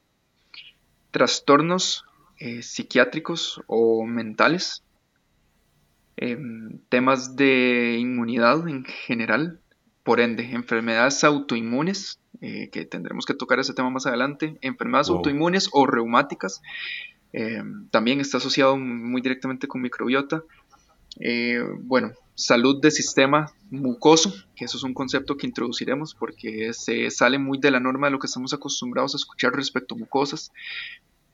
trastornos 1.10 2.04
eh, 2.38 2.62
psiquiátricos 2.62 3.62
o 3.66 4.06
mentales, 4.06 4.82
em, 6.16 6.78
temas 6.88 7.36
de 7.36 7.96
inmunidad 7.98 8.68
en 8.68 8.84
general, 8.84 9.60
por 10.02 10.20
ende, 10.20 10.44
enfermedades 10.52 11.22
autoinmunes 11.24 12.18
eh, 12.40 12.70
que 12.70 12.84
tendremos 12.84 13.26
que 13.26 13.34
tocar 13.34 13.58
ese 13.58 13.74
tema 13.74 13.90
más 13.90 14.06
adelante, 14.06 14.56
enfermedades 14.62 15.10
autoinmunes 15.10 15.68
o 15.72 15.86
reumáticas, 15.86 16.62
eh, 17.32 17.62
también 17.90 18.20
está 18.20 18.38
asociado 18.38 18.76
muy 18.76 19.20
directamente 19.20 19.68
con 19.68 19.82
microbiota. 19.82 20.42
Eh, 21.18 21.62
bueno, 21.80 22.12
salud 22.34 22.80
del 22.80 22.92
sistema 22.92 23.52
mucoso, 23.70 24.32
que 24.56 24.64
eso 24.64 24.76
es 24.76 24.82
un 24.82 24.94
concepto 24.94 25.36
que 25.36 25.46
introduciremos 25.46 26.14
porque 26.14 26.72
se 26.72 27.10
sale 27.10 27.38
muy 27.38 27.58
de 27.58 27.70
la 27.70 27.80
norma 27.80 28.06
de 28.06 28.12
lo 28.12 28.18
que 28.18 28.26
estamos 28.26 28.52
acostumbrados 28.52 29.14
a 29.14 29.18
escuchar 29.18 29.52
respecto 29.52 29.94
a 29.94 29.98
mucosas. 29.98 30.52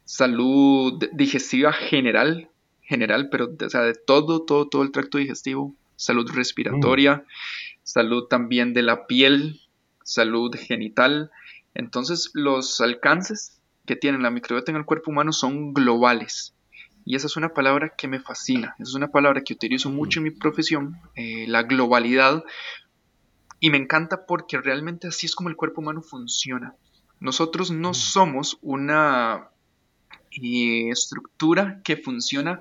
Salud 0.04 1.04
digestiva 1.12 1.72
general, 1.72 2.48
general, 2.82 3.28
pero 3.30 3.50
o 3.64 3.70
sea, 3.70 3.82
de 3.82 3.94
todo, 3.94 4.42
todo, 4.42 4.68
todo 4.68 4.82
el 4.82 4.92
tracto 4.92 5.18
digestivo. 5.18 5.74
Salud 5.96 6.30
respiratoria, 6.30 7.16
mm. 7.16 7.22
salud 7.82 8.24
también 8.24 8.74
de 8.74 8.82
la 8.82 9.06
piel, 9.06 9.60
salud 10.02 10.54
genital. 10.56 11.30
Entonces 11.74 12.30
los 12.34 12.80
alcances 12.80 13.60
que 13.86 13.96
tiene 13.96 14.18
la 14.18 14.30
microbiota 14.30 14.72
en 14.72 14.78
el 14.78 14.84
cuerpo 14.84 15.10
humano 15.10 15.32
son 15.32 15.72
globales. 15.72 16.55
Y 17.06 17.14
esa 17.14 17.28
es 17.28 17.36
una 17.36 17.54
palabra 17.54 17.94
que 17.96 18.08
me 18.08 18.18
fascina, 18.18 18.74
esa 18.80 18.90
es 18.90 18.94
una 18.94 19.12
palabra 19.12 19.42
que 19.42 19.54
utilizo 19.54 19.90
mucho 19.90 20.18
en 20.18 20.24
mi 20.24 20.32
profesión, 20.32 21.00
eh, 21.14 21.46
la 21.46 21.62
globalidad. 21.62 22.42
Y 23.60 23.70
me 23.70 23.78
encanta 23.78 24.26
porque 24.26 24.58
realmente 24.58 25.06
así 25.06 25.26
es 25.26 25.36
como 25.36 25.48
el 25.48 25.54
cuerpo 25.54 25.80
humano 25.80 26.02
funciona. 26.02 26.74
Nosotros 27.20 27.70
no 27.70 27.90
mm. 27.90 27.94
somos 27.94 28.58
una 28.60 29.50
eh, 30.32 30.90
estructura 30.90 31.80
que 31.84 31.96
funciona 31.96 32.60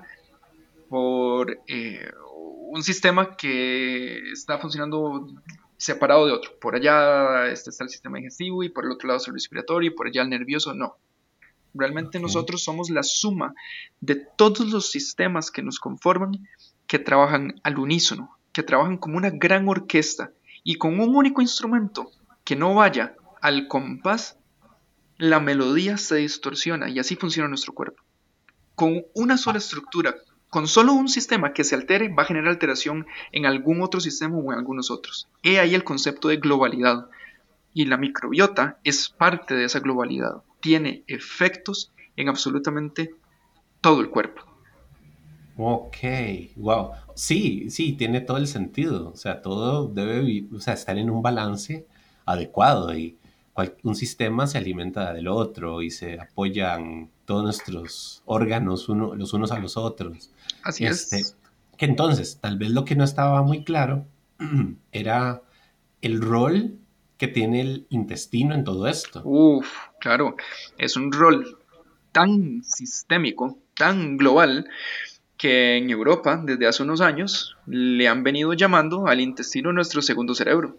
por 0.88 1.58
eh, 1.66 2.08
un 2.70 2.84
sistema 2.84 3.36
que 3.36 4.30
está 4.30 4.58
funcionando 4.58 5.26
separado 5.76 6.24
de 6.24 6.32
otro. 6.32 6.52
Por 6.60 6.76
allá 6.76 7.48
este 7.48 7.70
está 7.70 7.82
el 7.82 7.90
sistema 7.90 8.18
digestivo 8.18 8.62
y 8.62 8.68
por 8.68 8.84
el 8.84 8.92
otro 8.92 9.08
lado 9.08 9.18
es 9.18 9.26
el 9.26 9.34
respiratorio 9.34 9.90
y 9.90 9.94
por 9.94 10.06
allá 10.06 10.22
el 10.22 10.30
nervioso. 10.30 10.72
No. 10.72 10.98
Realmente 11.76 12.20
nosotros 12.20 12.62
somos 12.62 12.90
la 12.90 13.02
suma 13.02 13.54
de 14.00 14.16
todos 14.36 14.70
los 14.70 14.90
sistemas 14.90 15.50
que 15.50 15.62
nos 15.62 15.78
conforman 15.78 16.32
que 16.86 16.98
trabajan 16.98 17.60
al 17.62 17.78
unísono, 17.78 18.36
que 18.52 18.62
trabajan 18.62 18.96
como 18.96 19.16
una 19.16 19.30
gran 19.30 19.68
orquesta 19.68 20.32
y 20.62 20.76
con 20.76 20.98
un 21.00 21.14
único 21.14 21.42
instrumento 21.42 22.10
que 22.44 22.56
no 22.56 22.74
vaya 22.74 23.14
al 23.40 23.68
compás, 23.68 24.38
la 25.18 25.40
melodía 25.40 25.96
se 25.96 26.16
distorsiona 26.16 26.88
y 26.88 26.98
así 26.98 27.16
funciona 27.16 27.48
nuestro 27.48 27.72
cuerpo. 27.72 28.02
Con 28.74 29.04
una 29.14 29.38
sola 29.38 29.58
estructura, 29.58 30.14
con 30.50 30.68
solo 30.68 30.92
un 30.92 31.08
sistema 31.08 31.52
que 31.52 31.64
se 31.64 31.74
altere, 31.74 32.12
va 32.12 32.22
a 32.22 32.26
generar 32.26 32.50
alteración 32.50 33.06
en 33.32 33.46
algún 33.46 33.82
otro 33.82 34.00
sistema 34.00 34.36
o 34.36 34.52
en 34.52 34.58
algunos 34.58 34.90
otros. 34.90 35.28
He 35.42 35.58
ahí 35.58 35.74
el 35.74 35.84
concepto 35.84 36.28
de 36.28 36.36
globalidad. 36.36 37.08
Y 37.74 37.84
la 37.84 37.98
microbiota 37.98 38.78
es 38.84 39.10
parte 39.10 39.54
de 39.54 39.64
esa 39.64 39.80
globalidad. 39.80 40.42
Tiene 40.66 41.04
efectos 41.06 41.92
en 42.16 42.28
absolutamente 42.28 43.14
todo 43.80 44.00
el 44.00 44.10
cuerpo. 44.10 44.42
Ok, 45.56 45.96
wow. 46.56 46.90
Sí, 47.14 47.70
sí, 47.70 47.92
tiene 47.92 48.20
todo 48.20 48.38
el 48.38 48.48
sentido. 48.48 49.10
O 49.10 49.16
sea, 49.16 49.42
todo 49.42 49.86
debe 49.86 50.44
o 50.52 50.58
sea, 50.58 50.74
estar 50.74 50.98
en 50.98 51.08
un 51.08 51.22
balance 51.22 51.86
adecuado 52.24 52.92
y 52.98 53.16
un 53.84 53.94
sistema 53.94 54.48
se 54.48 54.58
alimenta 54.58 55.14
del 55.14 55.28
otro 55.28 55.82
y 55.82 55.90
se 55.92 56.18
apoyan 56.18 57.10
todos 57.26 57.44
nuestros 57.44 58.24
órganos 58.26 58.88
los 58.88 59.34
unos 59.34 59.52
a 59.52 59.60
los 59.60 59.76
otros. 59.76 60.32
Así 60.64 60.84
es. 60.84 61.12
Este, 61.12 61.36
que 61.76 61.84
entonces, 61.84 62.38
tal 62.40 62.58
vez 62.58 62.70
lo 62.70 62.84
que 62.84 62.96
no 62.96 63.04
estaba 63.04 63.40
muy 63.42 63.62
claro 63.62 64.04
era 64.90 65.42
el 66.02 66.20
rol 66.20 66.80
que 67.18 67.28
tiene 67.28 67.60
el 67.60 67.86
intestino 67.90 68.54
en 68.54 68.64
todo 68.64 68.86
esto. 68.86 69.22
Uf, 69.24 69.68
claro, 70.00 70.36
es 70.78 70.96
un 70.96 71.12
rol 71.12 71.58
tan 72.12 72.62
sistémico, 72.62 73.58
tan 73.74 74.16
global, 74.16 74.68
que 75.36 75.76
en 75.76 75.90
Europa, 75.90 76.40
desde 76.42 76.66
hace 76.66 76.82
unos 76.82 77.00
años, 77.00 77.56
le 77.66 78.08
han 78.08 78.22
venido 78.22 78.54
llamando 78.54 79.06
al 79.06 79.20
intestino 79.20 79.72
nuestro 79.72 80.02
segundo 80.02 80.34
cerebro. 80.34 80.78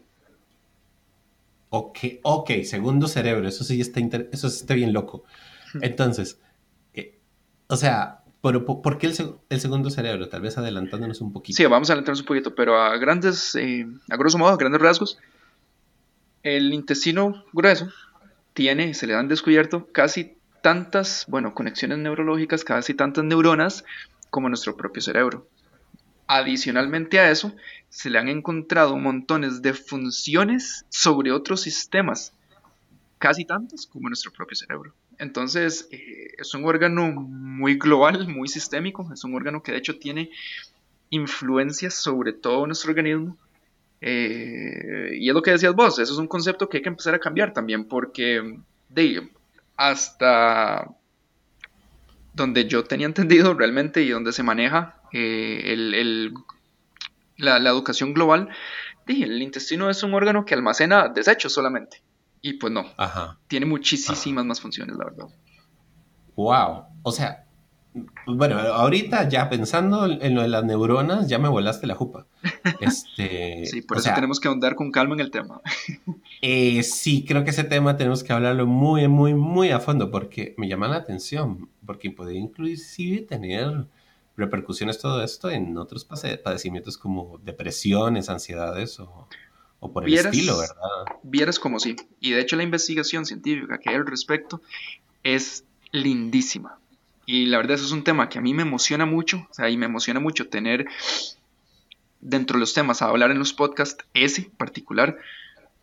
Ok, 1.69 1.99
ok, 2.23 2.51
segundo 2.63 3.07
cerebro, 3.07 3.47
eso 3.47 3.63
sí 3.63 3.79
está, 3.81 3.99
eso 4.31 4.47
está 4.47 4.73
bien 4.73 4.93
loco. 4.93 5.25
Entonces, 5.81 6.39
eh, 6.93 7.19
o 7.67 7.75
sea, 7.75 8.23
pero 8.41 8.65
¿por 8.65 8.97
qué 8.97 9.07
el, 9.07 9.59
segundo 9.59 9.89
cerebro? 9.89 10.29
Tal 10.29 10.41
vez 10.41 10.57
adelantándonos 10.57 11.21
un 11.21 11.33
poquito. 11.33 11.57
Sí, 11.57 11.65
vamos 11.65 11.89
a 11.89 11.93
adelantarnos 11.93 12.21
un 12.21 12.25
poquito, 12.25 12.55
pero 12.55 12.81
a 12.81 12.97
grandes, 12.97 13.55
eh, 13.55 13.85
a 14.09 14.15
grosso 14.15 14.37
modo, 14.37 14.53
a 14.53 14.57
grandes 14.57 14.81
rasgos, 14.81 15.19
el 16.55 16.73
intestino 16.73 17.43
grueso 17.53 17.91
tiene, 18.53 18.93
se 18.93 19.07
le 19.07 19.15
han 19.15 19.27
descubierto 19.27 19.87
casi 19.91 20.37
tantas, 20.61 21.25
bueno, 21.27 21.53
conexiones 21.53 21.97
neurológicas, 21.99 22.63
casi 22.63 22.93
tantas 22.93 23.23
neuronas 23.23 23.83
como 24.29 24.49
nuestro 24.49 24.75
propio 24.75 25.01
cerebro. 25.01 25.47
Adicionalmente 26.27 27.19
a 27.19 27.31
eso, 27.31 27.53
se 27.89 28.09
le 28.09 28.19
han 28.19 28.27
encontrado 28.27 28.97
montones 28.97 29.61
de 29.61 29.73
funciones 29.73 30.85
sobre 30.89 31.31
otros 31.31 31.61
sistemas, 31.61 32.33
casi 33.17 33.45
tantas 33.45 33.85
como 33.85 34.09
nuestro 34.09 34.31
propio 34.31 34.55
cerebro. 34.55 34.93
Entonces, 35.19 35.87
eh, 35.91 36.33
es 36.37 36.53
un 36.53 36.65
órgano 36.65 37.11
muy 37.11 37.77
global, 37.77 38.27
muy 38.27 38.47
sistémico, 38.47 39.09
es 39.13 39.23
un 39.23 39.35
órgano 39.35 39.63
que 39.63 39.71
de 39.71 39.79
hecho 39.79 39.97
tiene 39.97 40.31
influencias 41.09 41.93
sobre 41.93 42.33
todo 42.33 42.65
nuestro 42.65 42.91
organismo. 42.91 43.37
Eh, 44.01 45.17
y 45.19 45.27
es 45.27 45.33
lo 45.33 45.41
que 45.41 45.51
decías 45.51 45.73
vos, 45.73 45.99
eso 45.99 46.13
es 46.13 46.19
un 46.19 46.27
concepto 46.27 46.69
que 46.69 46.77
hay 46.77 46.83
que 46.83 46.89
empezar 46.89 47.15
a 47.15 47.19
cambiar 47.19 47.53
también, 47.53 47.85
porque 47.87 48.59
de, 48.89 49.29
hasta 49.75 50.87
donde 52.33 52.67
yo 52.67 52.83
tenía 52.83 53.07
entendido 53.07 53.53
realmente 53.53 54.01
y 54.03 54.09
donde 54.09 54.31
se 54.31 54.43
maneja 54.43 55.01
eh, 55.11 55.61
el, 55.65 56.33
la, 57.37 57.57
educación 57.57 58.13
global, 58.13 58.49
el 59.07 59.41
intestino 59.41 59.89
es 59.89 60.03
un 60.03 60.13
órgano 60.13 60.45
que 60.45 60.53
almacena 60.53 61.07
desechos 61.07 61.53
solamente. 61.53 62.03
Y 62.41 62.53
pues 62.53 62.71
no, 62.71 62.85
tiene 63.47 63.65
muchísimas 63.65 64.45
más 64.45 64.61
funciones, 64.61 64.95
la 64.95 65.05
verdad. 65.05 65.25
Wow, 66.35 66.85
o 67.01 67.11
sea, 67.11 67.46
bueno, 68.25 68.57
ahorita 68.57 69.29
ya 69.29 69.49
pensando 69.49 70.05
en 70.05 70.35
lo 70.35 70.41
de 70.41 70.47
las 70.47 70.63
neuronas, 70.63 71.27
ya 71.27 71.39
me 71.39 71.49
volaste 71.49 71.87
la 71.87 71.95
jupa. 71.95 72.25
Este, 72.81 73.65
sí, 73.65 73.81
por 73.81 73.97
eso 73.97 74.11
tenemos 74.13 74.39
que 74.39 74.47
ahondar 74.47 74.75
con 74.75 74.91
calma 74.91 75.15
en 75.15 75.21
el 75.21 75.31
tema. 75.31 75.61
Eh, 76.43 76.83
sí, 76.83 77.25
creo 77.27 77.43
que 77.43 77.49
ese 77.49 77.63
tema 77.63 77.97
tenemos 77.97 78.23
que 78.23 78.31
hablarlo 78.31 78.67
muy, 78.67 79.07
muy, 79.07 79.33
muy 79.33 79.71
a 79.71 79.79
fondo 79.79 80.11
porque 80.11 80.53
me 80.57 80.67
llama 80.67 80.87
la 80.87 80.97
atención, 80.97 81.67
porque 81.83 82.11
puede 82.11 82.35
inclusive 82.35 83.21
tener 83.23 83.87
repercusiones 84.37 84.99
todo 84.99 85.23
esto 85.23 85.49
en 85.49 85.75
otros 85.77 86.05
padecimientos 86.05 86.95
como 86.97 87.39
depresiones, 87.43 88.29
ansiedades 88.29 88.99
o, 88.99 89.27
por 89.79 90.05
el 90.05 90.13
estilo, 90.13 90.59
¿verdad? 90.59 91.17
Vieras 91.23 91.59
como 91.59 91.79
sí. 91.79 91.95
Y 92.19 92.31
de 92.31 92.41
hecho 92.41 92.55
la 92.55 92.63
investigación 92.63 93.25
científica 93.25 93.79
que 93.79 93.89
hay 93.89 93.95
al 93.95 94.05
respecto 94.05 94.61
es 95.23 95.65
lindísima. 95.91 96.79
Y 97.29 97.47
la 97.47 97.57
verdad 97.57 97.75
eso 97.75 97.85
es 97.85 97.91
un 97.91 98.05
tema 98.05 98.29
que 98.29 98.39
a 98.39 98.41
mí 98.41 98.53
me 98.53 98.61
emociona 98.61 99.05
mucho, 99.05 99.45
o 99.49 99.53
sea, 99.53 99.69
y 99.69 99.75
me 99.75 99.85
emociona 99.85 100.21
mucho 100.21 100.47
tener 100.47 100.87
dentro 102.21 102.55
de 102.55 102.61
los 102.61 102.73
temas 102.73 103.01
a 103.01 103.07
hablar 103.07 103.31
en 103.31 103.37
los 103.37 103.51
podcasts 103.51 104.05
ese 104.13 104.49
particular, 104.57 105.17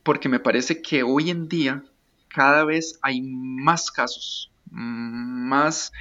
porque 0.03 0.31
me 0.31 0.41
parece 0.41 0.81
que 0.81 1.03
hoy 1.03 1.29
en 1.29 1.47
día 1.49 1.85
cada 2.29 2.65
vez 2.65 2.99
hay 3.03 3.21
más 3.21 3.91
casos, 3.91 4.51
más 4.71 5.93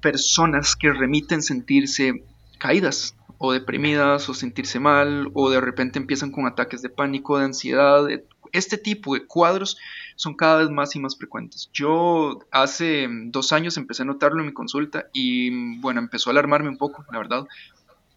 personas 0.00 0.74
que 0.74 0.92
remiten 0.92 1.40
sentirse 1.40 2.24
caídas 2.58 3.14
o 3.38 3.52
deprimidas 3.52 4.28
o 4.28 4.34
sentirse 4.34 4.80
mal 4.80 5.30
o 5.34 5.50
de 5.50 5.60
repente 5.60 6.00
empiezan 6.00 6.32
con 6.32 6.46
ataques 6.46 6.82
de 6.82 6.88
pánico, 6.88 7.38
de 7.38 7.44
ansiedad. 7.44 8.06
Este 8.50 8.76
tipo 8.76 9.14
de 9.14 9.24
cuadros 9.24 9.78
son 10.16 10.34
cada 10.34 10.58
vez 10.58 10.70
más 10.70 10.94
y 10.96 11.00
más 11.00 11.16
frecuentes. 11.16 11.70
Yo 11.72 12.38
hace 12.50 13.08
dos 13.26 13.52
años 13.52 13.76
empecé 13.76 14.02
a 14.02 14.06
notarlo 14.06 14.40
en 14.40 14.46
mi 14.46 14.52
consulta 14.52 15.06
y 15.12 15.78
bueno, 15.80 16.00
empezó 16.00 16.30
a 16.30 16.32
alarmarme 16.32 16.68
un 16.68 16.78
poco, 16.78 17.04
la 17.12 17.18
verdad. 17.18 17.46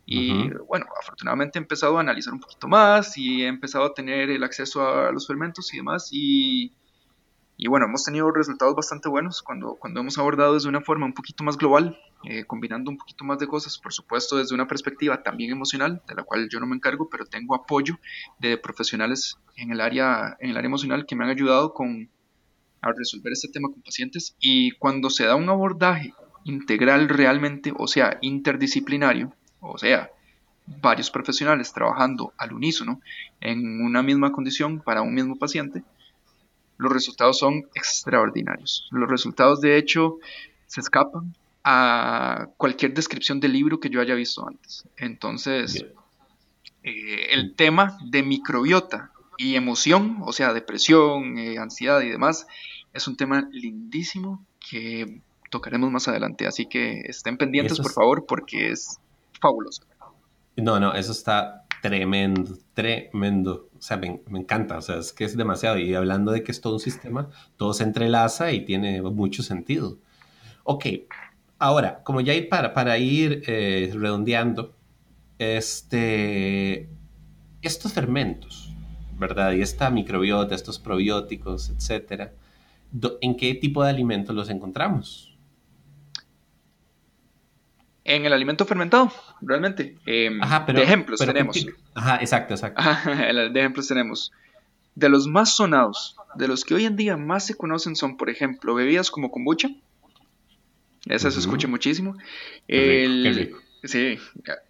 Y 0.10 0.50
bueno, 0.70 0.86
afortunadamente 1.02 1.60
he 1.60 1.62
empezado 1.62 1.98
a 1.98 2.02
analizar 2.02 2.34
un 2.34 2.40
poquito 2.40 2.70
más 2.70 3.18
y 3.18 3.44
he 3.44 3.48
empezado 3.48 3.84
a 3.86 3.94
tener 3.94 4.30
el 4.30 4.42
acceso 4.44 4.88
a 4.88 5.12
los 5.12 5.28
fermentos 5.28 5.74
y 5.74 5.78
demás 5.78 6.10
y 6.14 6.72
y 7.60 7.68
bueno, 7.68 7.88
hemos 7.88 8.04
tenido 8.04 8.30
resultados 8.32 8.76
bastante 8.76 9.10
buenos 9.10 9.42
cuando, 9.42 9.76
cuando 9.80 10.02
hemos 10.02 10.18
abordado 10.20 10.54
desde 10.54 10.70
una 10.70 10.82
forma 10.82 11.08
un 11.08 11.14
poquito 11.14 11.44
más 11.44 11.58
global, 11.58 12.00
eh, 12.24 12.46
combinando 12.46 12.92
un 12.92 12.98
poquito 12.98 13.26
más 13.26 13.40
de 13.40 13.48
cosas, 13.48 13.80
por 13.80 13.92
supuesto 13.92 14.38
desde 14.38 14.54
una 14.54 14.68
perspectiva 14.68 15.24
también 15.24 15.52
emocional, 15.52 16.04
de 16.08 16.14
la 16.14 16.24
cual 16.24 16.48
yo 16.52 16.60
no 16.60 16.68
me 16.68 16.76
encargo, 16.76 17.10
pero 17.10 17.26
tengo 17.26 17.56
apoyo 17.56 17.98
de 18.38 18.60
profesionales 18.60 19.40
en 19.56 19.72
el 19.72 19.82
área, 19.82 20.38
en 20.40 20.52
el 20.52 20.58
área 20.58 20.68
emocional 20.68 21.08
que 21.08 21.16
me 21.16 21.24
han 21.24 21.32
ayudado 21.32 21.74
con, 21.74 22.10
a 22.82 22.92
resolver 22.92 23.34
este 23.34 23.48
tema 23.48 23.70
con 23.70 23.82
pacientes. 23.82 24.36
Y 24.40 24.72
cuando 24.74 25.10
se 25.10 25.26
da 25.26 25.36
un 25.36 25.50
abordaje 25.50 26.14
integral 26.44 27.10
realmente, 27.10 27.74
o 27.76 27.88
sea, 27.88 28.20
interdisciplinario, 28.22 29.34
o 29.62 29.80
sea, 29.80 30.12
varios 30.68 31.10
profesionales 31.10 31.74
trabajando 31.74 32.34
al 32.38 32.54
unísono 32.54 33.02
en 33.42 33.82
una 33.82 34.04
misma 34.04 34.32
condición 34.32 34.80
para 34.80 35.02
un 35.02 35.16
mismo 35.16 35.38
paciente, 35.38 35.84
los 36.78 36.92
resultados 36.92 37.40
son 37.40 37.68
extraordinarios. 37.76 38.88
Los 38.92 39.10
resultados, 39.10 39.62
de 39.62 39.78
hecho, 39.78 40.18
se 40.68 40.82
escapan 40.82 41.36
a 41.64 42.50
cualquier 42.58 42.94
descripción 42.94 43.40
de 43.40 43.48
libro 43.50 43.80
que 43.80 43.90
yo 43.90 44.00
haya 44.00 44.16
visto 44.16 44.48
antes. 44.48 44.86
Entonces, 44.96 45.86
eh, 46.84 47.28
el 47.32 47.56
tema 47.56 47.98
de 48.06 48.24
microbiota 48.24 49.12
y 49.38 49.56
emoción, 49.56 50.18
o 50.22 50.32
sea, 50.32 50.54
depresión, 50.54 51.38
eh, 51.38 51.58
ansiedad 51.58 52.02
y 52.02 52.10
demás, 52.10 52.48
es 52.94 53.08
un 53.08 53.18
tema 53.18 53.48
lindísimo 53.52 54.46
que 54.70 55.20
tocaremos 55.50 55.92
más 55.92 56.08
adelante. 56.08 56.48
Así 56.48 56.68
que 56.68 57.02
estén 57.02 57.38
pendientes, 57.38 57.80
por 57.80 57.92
favor, 57.92 58.26
porque 58.26 58.72
es 58.72 59.00
fabuloso. 59.40 59.84
No, 60.56 60.80
no, 60.80 60.94
eso 60.94 61.12
está 61.12 61.67
tremendo, 61.82 62.58
tremendo. 62.74 63.70
O 63.78 63.82
sea, 63.82 63.98
me, 63.98 64.22
encanta, 64.34 64.78
o 64.78 64.82
sea, 64.82 64.98
es 64.98 65.14
que 65.14 65.26
es 65.26 65.38
demasiado. 65.38 65.78
Y 65.78 65.94
hablando 65.94 66.32
de 66.32 66.44
que 66.44 66.52
es 66.52 66.62
todo 66.62 66.74
un 66.76 66.80
sistema, 66.80 67.30
todo 67.58 67.74
se 67.74 67.84
entrelaza 67.84 68.52
y 68.52 68.66
tiene 68.66 69.02
mucho 69.02 69.44
sentido. 69.44 69.98
Ok, 70.64 70.86
ahora, 71.60 72.04
como 72.04 72.22
ya 72.22 72.34
ir 72.34 72.50
para, 72.50 72.74
para 72.74 72.98
ir 72.98 73.44
eh, 73.48 73.92
redondeando, 73.94 74.76
este, 75.40 76.90
estos 77.62 77.94
fermentos, 77.94 78.74
¿verdad? 79.18 79.54
Y 79.54 79.62
esta 79.62 79.90
microbiota, 79.90 80.56
estos 80.56 80.80
probióticos, 80.80 81.70
etcétera, 81.70 82.34
¿en 83.22 83.38
qué 83.38 83.54
tipo 83.56 83.84
de 83.84 83.90
alimentos 83.90 84.36
los 84.36 84.50
encontramos? 84.50 85.38
en 88.08 88.26
el 88.26 88.32
alimento 88.32 88.66
fermentado, 88.66 89.12
realmente. 89.42 89.96
Em, 90.06 90.40
de 90.40 90.84
ejemplos 90.84 91.20
tenemos. 91.20 91.66
Ajá, 91.94 92.18
exacto, 92.18 92.54
exacto. 92.54 92.82
de 92.82 93.60
ejemplos 93.60 93.88
tenemos. 93.88 94.32
De 94.96 95.10
los 95.10 95.28
más 95.28 95.56
sonados, 95.56 96.16
de 96.36 96.48
los 96.48 96.66
que 96.66 96.74
hoy 96.74 96.86
en 96.86 96.96
día 96.96 97.18
más 97.18 97.46
se 97.46 97.56
conocen 97.56 97.96
son, 97.96 98.18
por 98.18 98.30
ejemplo, 98.30 98.74
bebidas 98.74 99.12
como 99.12 99.30
kombucha. 99.30 99.70
Esa 101.06 101.32
se 101.32 101.40
escucha 101.40 101.68
muchísimo. 101.68 102.16
el, 102.68 103.56
Sí, 103.84 104.18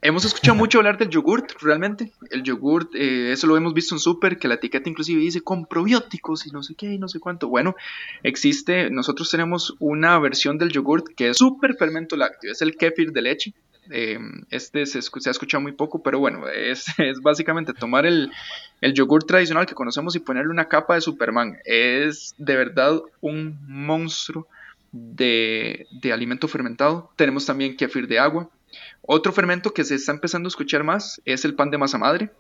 hemos 0.02 0.26
escuchado 0.26 0.56
mucho 0.58 0.80
hablar 0.80 0.98
del 0.98 1.10
yogurt, 1.10 1.52
realmente. 1.62 2.12
El 2.30 2.44
yogurt, 2.44 2.94
eh, 2.94 3.32
eso 3.32 3.48
lo 3.48 3.56
hemos 3.56 3.74
visto 3.74 3.96
en 3.96 4.00
súper, 4.00 4.38
que 4.38 4.48
la 4.48 4.56
etiqueta 4.56 4.90
inclusive 4.90 5.22
dice 5.22 5.42
con 5.42 5.66
probióticos 5.66 6.46
y 6.46 6.52
no 6.52 6.62
sé 6.62 6.76
qué 6.76 6.94
y 6.94 6.98
no 6.98 7.08
sé 7.08 7.20
cuánto. 7.20 7.48
Bueno, 7.48 7.76
existe, 8.24 8.90
nosotros 8.90 9.30
tenemos 9.32 9.76
una 9.80 10.20
versión 10.20 10.58
del 10.58 10.72
yogurt 10.72 11.08
que 11.16 11.30
es 11.30 11.38
súper 11.38 11.76
fermento 11.76 12.18
lácteo, 12.18 12.52
es 12.52 12.62
el 12.62 12.76
kefir 12.76 13.12
de 13.12 13.22
leche. 13.22 13.54
Eh, 13.92 14.20
este 14.50 14.86
se, 14.86 14.98
ha 14.98 15.32
escuchado 15.32 15.62
muy 15.62 15.72
poco, 15.72 16.02
pero 16.04 16.20
bueno, 16.20 16.48
es, 16.50 16.86
básicamente 17.22 17.74
tomar 17.74 18.06
el, 18.06 18.32
el 18.82 18.94
yogur 18.94 19.24
tradicional 19.24 19.66
que 19.66 19.76
conocemos 19.76 20.16
y 20.16 20.20
ponerle 20.20 20.52
una 20.52 20.68
capa 20.68 20.96
de 20.96 21.02
Superman. 21.02 21.58
Es 21.66 22.36
de 22.38 22.56
verdad 22.56 23.02
un 23.22 23.58
monstruo 23.68 24.48
de, 24.92 25.88
de 25.92 26.14
alimento 26.14 26.48
fermentado. 26.48 27.12
Tenemos 27.16 27.46
también 27.46 27.76
kefir 27.76 28.08
de 28.08 28.20
agua 28.20 28.50
otro 29.02 29.32
fermento 29.32 29.74
que 29.74 29.84
se 29.84 29.96
está 29.96 30.12
empezando 30.12 30.48
a 30.48 30.50
escuchar 30.50 30.84
más 30.84 31.22
es 31.26 31.46
el 31.46 31.56
pan 31.56 31.72
de 31.72 31.78
masa 31.78 31.98
madre. 31.98 32.32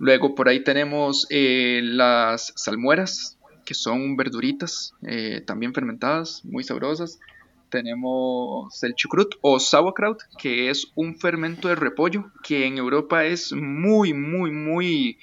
Luego 0.00 0.34
por 0.34 0.48
ahí 0.48 0.64
tenemos 0.64 1.26
eh, 1.30 1.80
las 1.84 2.52
salmueras, 2.56 3.38
que 3.64 3.74
son 3.74 4.16
verduritas 4.16 4.94
eh, 5.02 5.42
también 5.46 5.72
fermentadas, 5.72 6.44
muy 6.44 6.64
sabrosas. 6.64 7.20
Tenemos 7.68 8.82
el 8.82 8.94
chucrut 8.94 9.34
o 9.40 9.58
sauerkraut, 9.58 10.22
que 10.38 10.70
es 10.70 10.92
un 10.94 11.18
fermento 11.18 11.68
de 11.68 11.74
repollo 11.74 12.30
que 12.42 12.66
en 12.66 12.78
Europa 12.78 13.24
es 13.24 13.52
muy, 13.52 14.12
muy, 14.12 14.50
muy 14.50 15.18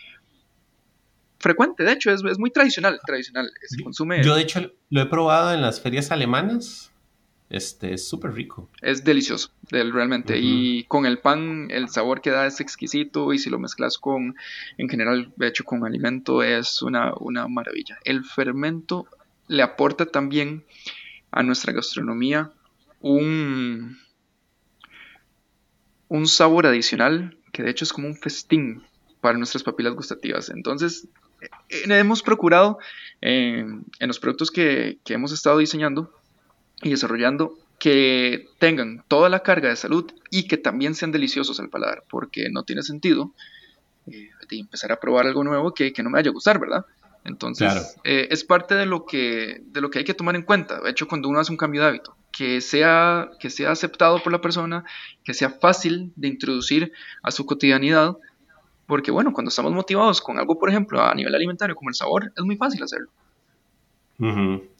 frecuente. 1.40 1.84
De 1.84 1.92
hecho, 1.92 2.12
es, 2.12 2.24
muy 2.40 2.52
tradicional. 2.52 3.00
tradicional. 3.06 3.52
Se 3.68 3.84
consume. 3.84 4.24
Yo, 4.24 4.36
de 4.36 4.42
hecho, 4.42 4.72
lo 4.90 5.02
he 5.02 5.06
probado 5.06 5.54
en 5.54 5.62
las 5.62 5.82
ferias 5.82 6.12
alemanas 6.12 6.94
este, 7.54 7.94
es 7.94 8.08
súper 8.08 8.34
rico. 8.34 8.68
Es 8.82 9.04
delicioso, 9.04 9.52
realmente. 9.70 10.40
Y 10.40 10.86
con 10.86 11.06
el 11.06 11.20
pan, 11.20 11.68
el 11.70 11.88
sabor 11.88 12.22
que 12.22 12.32
da 12.32 12.48
es 12.48 12.60
exquisito. 12.60 13.32
Y 13.32 13.38
si 13.38 13.52
lo 13.52 13.60
mezclas 13.60 14.00
con, 14.00 14.36
en 14.80 14.90
general, 14.90 15.32
de 15.36 15.48
hecho, 15.50 15.64
con 15.64 15.86
alimento, 15.86 16.42
es 16.42 16.82
una, 16.82 17.14
una 17.20 17.48
maravilla. 17.48 18.00
El 18.06 18.24
fermento 18.24 19.06
le 19.48 19.62
aporta 19.62 20.08
también 20.08 20.64
a 21.34 21.44
nuestra 21.44 21.74
gastronomía 21.74 22.52
un, 23.02 23.98
un 26.08 26.28
sabor 26.28 26.68
adicional 26.68 27.38
que 27.52 27.64
de 27.64 27.72
hecho 27.72 27.86
es 27.86 27.94
como 27.94 28.08
un 28.08 28.16
festín 28.16 28.84
para 29.22 29.38
nuestras 29.38 29.64
papilas 29.64 29.94
gustativas. 29.94 30.50
Entonces, 30.50 31.08
eh, 31.70 31.84
hemos 31.88 32.24
procurado 32.24 32.80
eh, 33.22 33.66
en 34.00 34.08
los 34.08 34.20
productos 34.20 34.52
que, 34.52 34.98
que 35.04 35.14
hemos 35.14 35.32
estado 35.32 35.58
diseñando 35.58 36.14
y 36.82 36.90
desarrollando 36.90 37.58
que 37.80 38.48
tengan 38.60 39.04
toda 39.08 39.30
la 39.30 39.42
carga 39.42 39.70
de 39.70 39.76
salud 39.76 40.12
y 40.30 40.48
que 40.48 40.58
también 40.58 40.96
sean 40.96 41.12
deliciosos 41.12 41.60
al 41.60 41.70
paladar, 41.70 42.04
porque 42.10 42.50
no 42.52 42.64
tiene 42.64 42.82
sentido 42.82 43.34
eh, 44.08 44.30
empezar 44.52 44.92
a 44.92 45.00
probar 45.00 45.26
algo 45.26 45.44
nuevo 45.44 45.74
que, 45.74 45.94
que, 45.94 46.04
no 46.04 46.10
me 46.10 46.20
vaya 46.20 46.30
a 46.30 46.34
gustar, 46.34 46.60
¿verdad? 46.60 46.86
Entonces, 47.26 47.98
eh, 48.04 48.28
es 48.32 48.44
parte 48.44 48.76
de 48.76 48.86
lo, 48.86 49.06
que, 49.06 49.62
de 49.66 49.82
lo 49.82 49.90
que 49.90 50.00
hay 50.00 50.06
que 50.06 50.14
tomar 50.14 50.36
en 50.36 50.44
cuenta, 50.44 50.82
de 50.82 50.90
hecho, 50.90 51.08
cuando 51.08 51.30
uno 51.30 51.40
hace 51.40 51.52
un 51.52 51.58
cambio 51.58 51.82
de 51.82 51.88
hábito, 51.88 52.18
que 52.32 52.60
sea, 52.60 53.30
que 53.40 53.50
sea 53.50 53.72
aceptado 53.72 54.22
por 54.22 54.32
la 54.32 54.42
persona, 54.42 54.84
que 55.24 55.34
sea 55.34 55.50
fácil 55.50 56.12
de 56.16 56.28
introducir 56.28 56.92
a 57.22 57.32
su 57.32 57.46
cotidianidad, 57.46 58.18
porque 58.88 59.12
bueno, 59.12 59.32
cuando 59.32 59.50
estamos 59.50 59.72
motivados 59.72 60.20
con 60.20 60.38
algo, 60.38 60.60
por 60.60 60.70
ejemplo, 60.70 61.02
a 61.02 61.14
nivel 61.16 61.34
alimentario 61.34 61.76
como 61.76 61.90
el 61.90 61.96
sabor, 61.96 62.34
es 62.36 62.44
muy 62.44 62.58
fácil 62.58 62.84
hacerlo. 62.84 63.10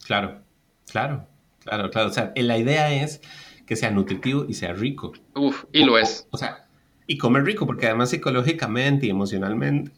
Claro, 0.04 0.42
claro. 0.90 1.26
Claro, 1.64 1.90
claro. 1.90 2.08
O 2.08 2.12
sea, 2.12 2.32
la 2.36 2.58
idea 2.58 2.92
es 2.92 3.20
que 3.66 3.76
sea 3.76 3.90
nutritivo 3.90 4.44
y 4.48 4.54
sea 4.54 4.74
rico. 4.74 5.12
Uf, 5.34 5.64
y 5.72 5.84
lo 5.84 5.98
es. 5.98 6.28
O, 6.30 6.36
sea, 6.36 6.66
y 7.06 7.18
comer 7.18 7.44
rico, 7.44 7.66
porque 7.66 7.86
además 7.86 8.10
psicológicamente 8.10 9.06
y 9.06 9.10
emocionalmente 9.10 9.90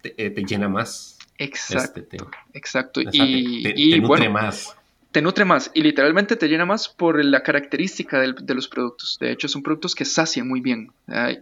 te, 0.00 0.14
eh, 0.16 0.44
llena 0.46 0.68
más. 0.68 1.18
Exacto. 1.42 2.00
Este, 2.00 2.16
exacto. 2.54 3.00
Y, 3.00 3.62
te, 3.62 3.98
nutre 3.98 4.28
más. 4.28 4.76
Te 5.10 5.20
nutre 5.20 5.44
más 5.44 5.70
y 5.74 5.82
literalmente 5.82 6.36
te 6.36 6.48
llena 6.48 6.64
más 6.64 6.88
por 6.88 7.22
la 7.24 7.42
característica 7.42 8.20
de 8.20 8.54
los 8.54 8.68
productos. 8.68 9.18
De 9.20 9.32
hecho, 9.32 9.48
son 9.48 9.62
productos 9.62 9.94
que 9.94 10.04
sacian 10.04 10.48
muy 10.48 10.60
bien. 10.60 10.92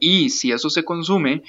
Y 0.01 0.31
si 0.31 0.53
eso 0.53 0.71
se 0.71 0.85
consume 0.85 1.43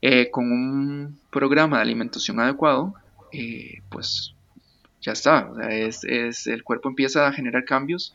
eh, 0.00 0.30
con 0.30 0.50
un 0.50 1.18
programa 1.30 1.78
de 1.78 1.82
alimentación 1.82 2.40
adecuado, 2.40 2.94
eh, 3.32 3.80
pues 3.90 4.34
ya 5.02 5.12
está. 5.12 5.50
es, 5.68 6.46
el 6.46 6.62
cuerpo 6.62 6.88
empieza 6.88 7.26
a 7.26 7.32
generar 7.32 7.64
cambios 7.64 8.14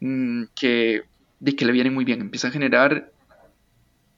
mm, 0.00 0.44
que, 0.58 1.02
de 1.38 1.54
que 1.54 1.64
le 1.66 1.72
vienen 1.72 1.94
muy 1.94 2.04
bien. 2.04 2.20
Empieza 2.20 2.48
a 2.48 2.50
generar 2.50 3.12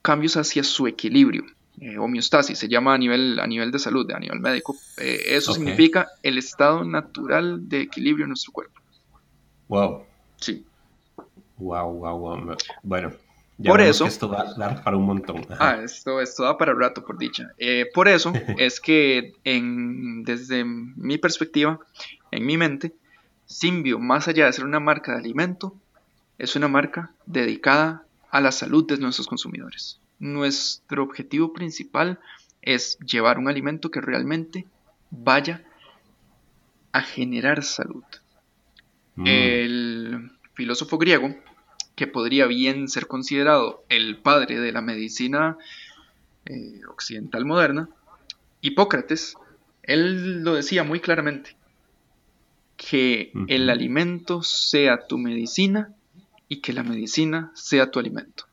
cambios 0.02 0.36
hacia 0.36 0.62
su 0.62 0.86
equilibrio. 0.86 1.44
Eh, 1.80 1.98
homeostasis 1.98 2.58
se 2.58 2.68
llama 2.68 2.94
a 2.94 2.98
nivel, 2.98 3.38
a 3.40 3.46
nivel 3.46 3.70
de 3.70 3.78
salud, 3.78 4.10
a 4.10 4.18
nivel 4.18 4.40
médico. 4.40 4.76
Eh, 4.96 5.20
eso 5.28 5.52
significa 5.52 6.08
el 6.22 6.38
estado 6.38 6.84
natural 6.84 7.68
de 7.68 7.82
equilibrio 7.82 8.24
en 8.24 8.30
nuestro 8.30 8.52
cuerpo. 8.52 8.80
Wow. 9.68 10.04
Sí. 10.36 10.64
Wow, 11.56 11.92
wow, 11.92 12.18
wow. 12.18 12.56
Bueno, 12.82 13.12
por 13.64 13.80
eso. 13.80 14.06
esto 14.06 14.28
va 14.28 14.42
a 14.42 14.54
dar 14.54 14.82
para 14.82 14.96
un 14.96 15.04
montón. 15.04 15.46
Ah, 15.58 15.80
esto, 15.82 16.20
esto 16.20 16.44
da 16.44 16.56
para 16.56 16.74
rato, 16.74 17.04
por 17.04 17.18
dicha. 17.18 17.50
Eh, 17.58 17.86
por 17.92 18.08
eso 18.08 18.32
es 18.58 18.80
que, 18.80 19.32
en, 19.44 20.22
desde 20.24 20.64
mi 20.64 21.18
perspectiva, 21.18 21.78
en 22.30 22.46
mi 22.46 22.56
mente, 22.56 22.94
Simbio, 23.46 23.98
más 23.98 24.28
allá 24.28 24.44
de 24.44 24.52
ser 24.52 24.64
una 24.64 24.78
marca 24.78 25.12
de 25.12 25.18
alimento, 25.18 25.74
es 26.36 26.54
una 26.54 26.68
marca 26.68 27.12
dedicada 27.24 28.04
a 28.30 28.40
la 28.40 28.52
salud 28.52 28.86
de 28.86 28.98
nuestros 28.98 29.26
consumidores. 29.26 29.98
Nuestro 30.18 31.02
objetivo 31.02 31.52
principal 31.52 32.18
es 32.62 32.98
llevar 32.98 33.38
un 33.38 33.48
alimento 33.48 33.90
que 33.90 34.00
realmente 34.00 34.66
vaya 35.10 35.64
a 36.92 37.02
generar 37.02 37.62
salud. 37.62 38.04
Mm. 39.16 39.26
El 39.26 40.30
filósofo 40.54 40.98
griego 40.98 41.34
que 41.94 42.06
podría 42.06 42.46
bien 42.46 42.88
ser 42.88 43.06
considerado 43.06 43.84
el 43.88 44.18
padre 44.18 44.60
de 44.60 44.70
la 44.70 44.80
medicina 44.80 45.56
eh, 46.46 46.80
occidental 46.88 47.44
moderna, 47.44 47.88
Hipócrates, 48.60 49.36
él 49.82 50.42
lo 50.42 50.54
decía 50.54 50.84
muy 50.84 51.00
claramente, 51.00 51.56
que 52.76 53.32
el 53.48 53.68
alimento 53.70 54.42
sea 54.42 55.06
tu 55.06 55.18
medicina 55.18 55.92
y 56.48 56.60
que 56.60 56.72
la 56.72 56.82
medicina 56.82 57.50
sea 57.54 57.90
tu 57.90 57.98
alimento. 57.98 58.47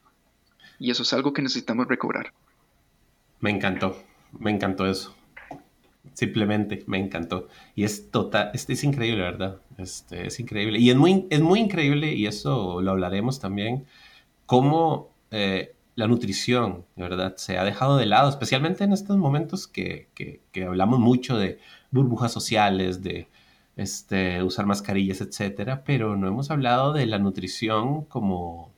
Y 0.80 0.92
eso 0.92 1.04
es 1.04 1.14
algo 1.14 1.34
que 1.34 1.42
necesitamos 1.42 1.88
recobrar. 1.88 2.34
Me 3.40 3.50
encantó, 3.50 3.98
me 4.40 4.52
encantó 4.52 4.86
eso. 4.86 5.16
Simplemente 6.14 6.84
me 6.88 7.00
encantó. 7.00 7.48
Y 7.76 7.84
es 7.84 8.10
total, 8.12 8.52
es, 8.54 8.70
es 8.70 8.84
increíble, 8.84 9.22
¿verdad? 9.22 9.60
Este, 9.78 10.28
es 10.28 10.40
increíble. 10.40 10.80
Y 10.80 10.90
es 10.90 10.96
muy, 10.96 11.28
es 11.30 11.42
muy 11.42 11.60
increíble, 11.60 12.14
y 12.14 12.28
eso 12.28 12.82
lo 12.82 12.92
hablaremos 12.92 13.40
también, 13.40 13.86
cómo 14.46 15.10
eh, 15.32 15.76
la 15.96 16.08
nutrición, 16.08 16.86
¿verdad? 16.96 17.36
Se 17.38 17.58
ha 17.58 17.64
dejado 17.64 17.98
de 17.98 18.06
lado, 18.06 18.30
especialmente 18.30 18.84
en 18.84 18.94
estos 18.94 19.18
momentos 19.18 19.68
que, 19.68 20.10
que, 20.14 20.42
que 20.52 20.66
hablamos 20.66 21.00
mucho 21.00 21.38
de 21.38 21.60
burbujas 21.92 22.32
sociales, 22.32 23.02
de 23.02 23.28
este, 23.76 24.44
usar 24.44 24.66
mascarillas, 24.66 25.22
etcétera, 25.22 25.84
pero 25.84 26.16
no 26.16 26.28
hemos 26.28 26.52
hablado 26.52 26.94
de 26.94 27.06
la 27.06 27.20
nutrición 27.20 28.06
como 28.06 28.72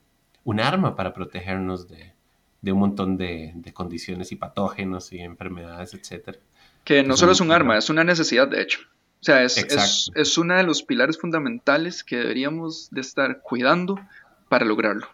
un 0.48 0.62
arma 0.62 0.96
para 0.96 1.14
protegernos 1.14 1.90
de, 1.90 2.14
de 2.62 2.72
un 2.72 2.80
montón 2.80 3.18
de, 3.18 3.52
de, 3.54 3.74
condiciones 3.74 4.32
y 4.32 4.38
patógenos 4.38 5.12
y 5.12 5.20
enfermedades, 5.20 5.94
etcétera. 5.94 6.40
Que 6.86 7.04
no 7.04 7.18
solo 7.18 7.34
es 7.34 7.42
un 7.42 7.52
arma, 7.52 7.78
es 7.78 7.90
una 7.90 8.06
necesidad, 8.06 8.48
de 8.48 8.62
hecho. 8.62 8.80
O 9.20 9.24
sea, 9.24 9.44
es, 9.44 9.58
es, 9.58 10.10
es, 10.16 10.38
uno 10.38 10.56
de 10.56 10.64
los 10.64 10.84
pilares 10.84 11.20
fundamentales 11.20 12.02
que 12.02 12.16
deberíamos 12.16 12.90
de 12.92 13.02
estar 13.02 13.42
cuidando 13.42 14.00
para 14.48 14.64
lograrlo. 14.64 15.06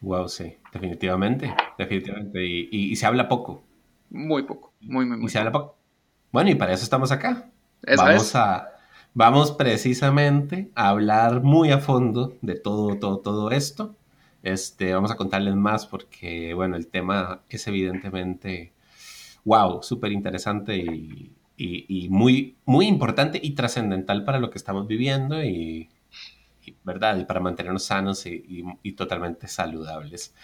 Wow, 0.00 0.30
sí, 0.30 0.56
definitivamente, 0.72 1.54
definitivamente. 1.76 2.42
Y, 2.42 2.68
y, 2.70 2.96
se 2.96 3.04
habla 3.04 3.28
poco. 3.28 3.62
Muy 4.08 4.44
poco, 4.44 4.72
muy, 4.80 5.04
muy, 5.04 5.18
muy. 5.18 5.26
Y 5.26 5.28
se 5.28 5.40
habla 5.40 5.52
poco. 5.52 5.76
Bueno, 6.30 6.48
y 6.48 6.54
para 6.54 6.72
eso 6.72 6.84
estamos 6.84 7.12
acá. 7.12 7.50
vamos 7.98 8.34
a, 8.34 8.72
vamos 9.12 9.52
precisamente 9.52 10.70
a 10.74 10.88
hablar 10.88 11.42
muy 11.42 11.70
a 11.70 11.80
fondo 11.80 12.38
de 12.40 12.54
todo, 12.54 12.96
todo, 12.96 13.18
todo 13.18 13.50
esto. 13.50 13.94
Este, 14.42 14.92
vamos 14.92 15.10
a 15.10 15.16
contarles 15.16 15.54
más 15.54 15.86
porque, 15.86 16.54
bueno, 16.54 16.76
el 16.76 16.88
tema 16.88 17.42
es 17.48 17.66
evidentemente 17.66 18.72
wow, 19.44 19.82
súper 19.82 20.12
interesante 20.12 20.76
y, 20.76 21.30
muy, 22.10 22.56
muy 22.64 22.86
importante 22.86 23.38
y 23.42 23.52
trascendental 23.52 24.24
para 24.24 24.40
lo 24.40 24.50
que 24.50 24.58
estamos 24.58 24.86
viviendo 24.86 25.42
y, 25.42 25.88
¿verdad? 26.82 27.18
Y 27.18 27.24
para 27.24 27.40
mantenernos 27.40 27.84
sanos 27.84 28.26
y, 28.26 28.92
totalmente 28.92 29.48
saludables. 29.48 30.34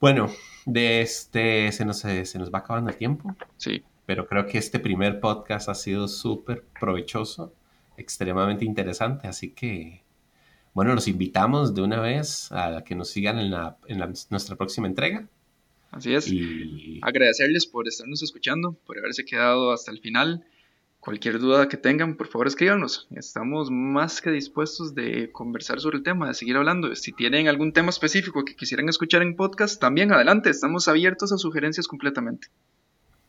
Bueno, 0.00 0.28
de 0.64 1.00
este 1.02 1.72
se 1.72 1.84
nos, 1.84 1.98
se 1.98 2.38
nos 2.38 2.52
va 2.52 2.58
acabando 2.58 2.90
el 2.90 2.96
tiempo. 2.96 3.34
Sí. 3.56 3.82
Pero 4.06 4.26
creo 4.26 4.46
que 4.46 4.58
este 4.58 4.78
primer 4.78 5.20
podcast 5.20 5.68
ha 5.68 5.74
sido 5.74 6.06
súper 6.06 6.64
provechoso, 6.78 7.52
extremadamente 7.96 8.64
interesante, 8.64 9.26
así 9.26 9.50
que 9.50 10.02
bueno, 10.76 10.94
los 10.94 11.08
invitamos 11.08 11.74
de 11.74 11.80
una 11.80 12.00
vez 12.00 12.52
a 12.52 12.84
que 12.84 12.94
nos 12.94 13.08
sigan 13.08 13.38
en, 13.38 13.50
la, 13.50 13.78
en 13.88 13.98
nuestra 14.28 14.56
próxima 14.56 14.86
entrega. 14.86 15.26
Así 15.90 16.14
es. 16.14 16.28
Y... 16.30 17.00
Agradecerles 17.00 17.66
por 17.66 17.88
estarnos 17.88 18.22
escuchando, 18.22 18.76
por 18.86 18.98
haberse 18.98 19.24
quedado 19.24 19.72
hasta 19.72 19.90
el 19.90 20.00
final. 20.00 20.44
Cualquier 21.00 21.38
duda 21.38 21.68
que 21.68 21.78
tengan, 21.78 22.18
por 22.18 22.26
favor 22.26 22.46
escríbanos. 22.46 23.08
Estamos 23.16 23.70
más 23.70 24.20
que 24.20 24.30
dispuestos 24.30 24.94
de 24.94 25.32
conversar 25.32 25.80
sobre 25.80 25.96
el 25.96 26.02
tema, 26.02 26.28
de 26.28 26.34
seguir 26.34 26.58
hablando. 26.58 26.94
Si 26.94 27.10
tienen 27.10 27.48
algún 27.48 27.72
tema 27.72 27.88
específico 27.88 28.44
que 28.44 28.54
quisieran 28.54 28.90
escuchar 28.90 29.22
en 29.22 29.34
podcast, 29.34 29.80
también 29.80 30.12
adelante. 30.12 30.50
Estamos 30.50 30.88
abiertos 30.88 31.32
a 31.32 31.38
sugerencias 31.38 31.88
completamente. 31.88 32.48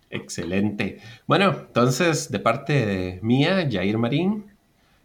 Excelente. 0.10 1.00
Bueno, 1.28 1.56
entonces, 1.68 2.30
de 2.30 2.40
parte 2.40 2.86
de 2.86 3.20
mía, 3.22 3.70
Jair 3.72 3.98
Marín, 3.98 4.57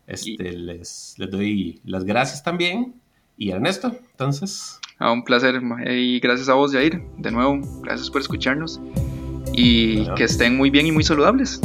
este, 0.07 0.53
les, 0.53 1.15
les 1.19 1.31
doy 1.31 1.81
las 1.85 2.05
gracias 2.05 2.43
también. 2.43 2.95
Y 3.37 3.51
Ernesto, 3.51 3.97
entonces. 4.13 4.79
Ah, 4.99 5.11
un 5.11 5.25
placer. 5.25 5.61
Y 5.87 6.21
gracias 6.21 6.49
a 6.49 6.55
vos, 6.55 6.73
Jair. 6.73 7.03
De 7.19 7.31
nuevo, 7.31 7.61
gracias 7.83 8.11
por 8.11 8.21
escucharnos. 8.21 8.81
Y 9.53 10.07
que 10.15 10.25
estén 10.25 10.57
muy 10.57 10.71
bien 10.71 10.87
y 10.87 10.93
muy 10.93 11.03
saludables. 11.03 11.61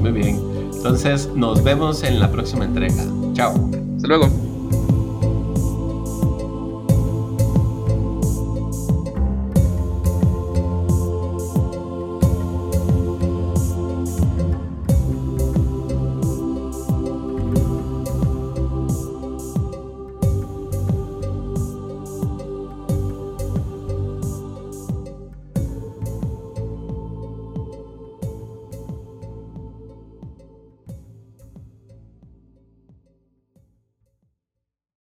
Muy 0.00 0.12
bien. 0.12 0.38
Entonces, 0.74 1.28
nos 1.34 1.64
vemos 1.64 2.02
en 2.02 2.20
la 2.20 2.30
próxima 2.30 2.64
entrega. 2.64 3.04
Chao. 3.32 3.70
Hasta 3.96 4.08
luego. 4.08 4.47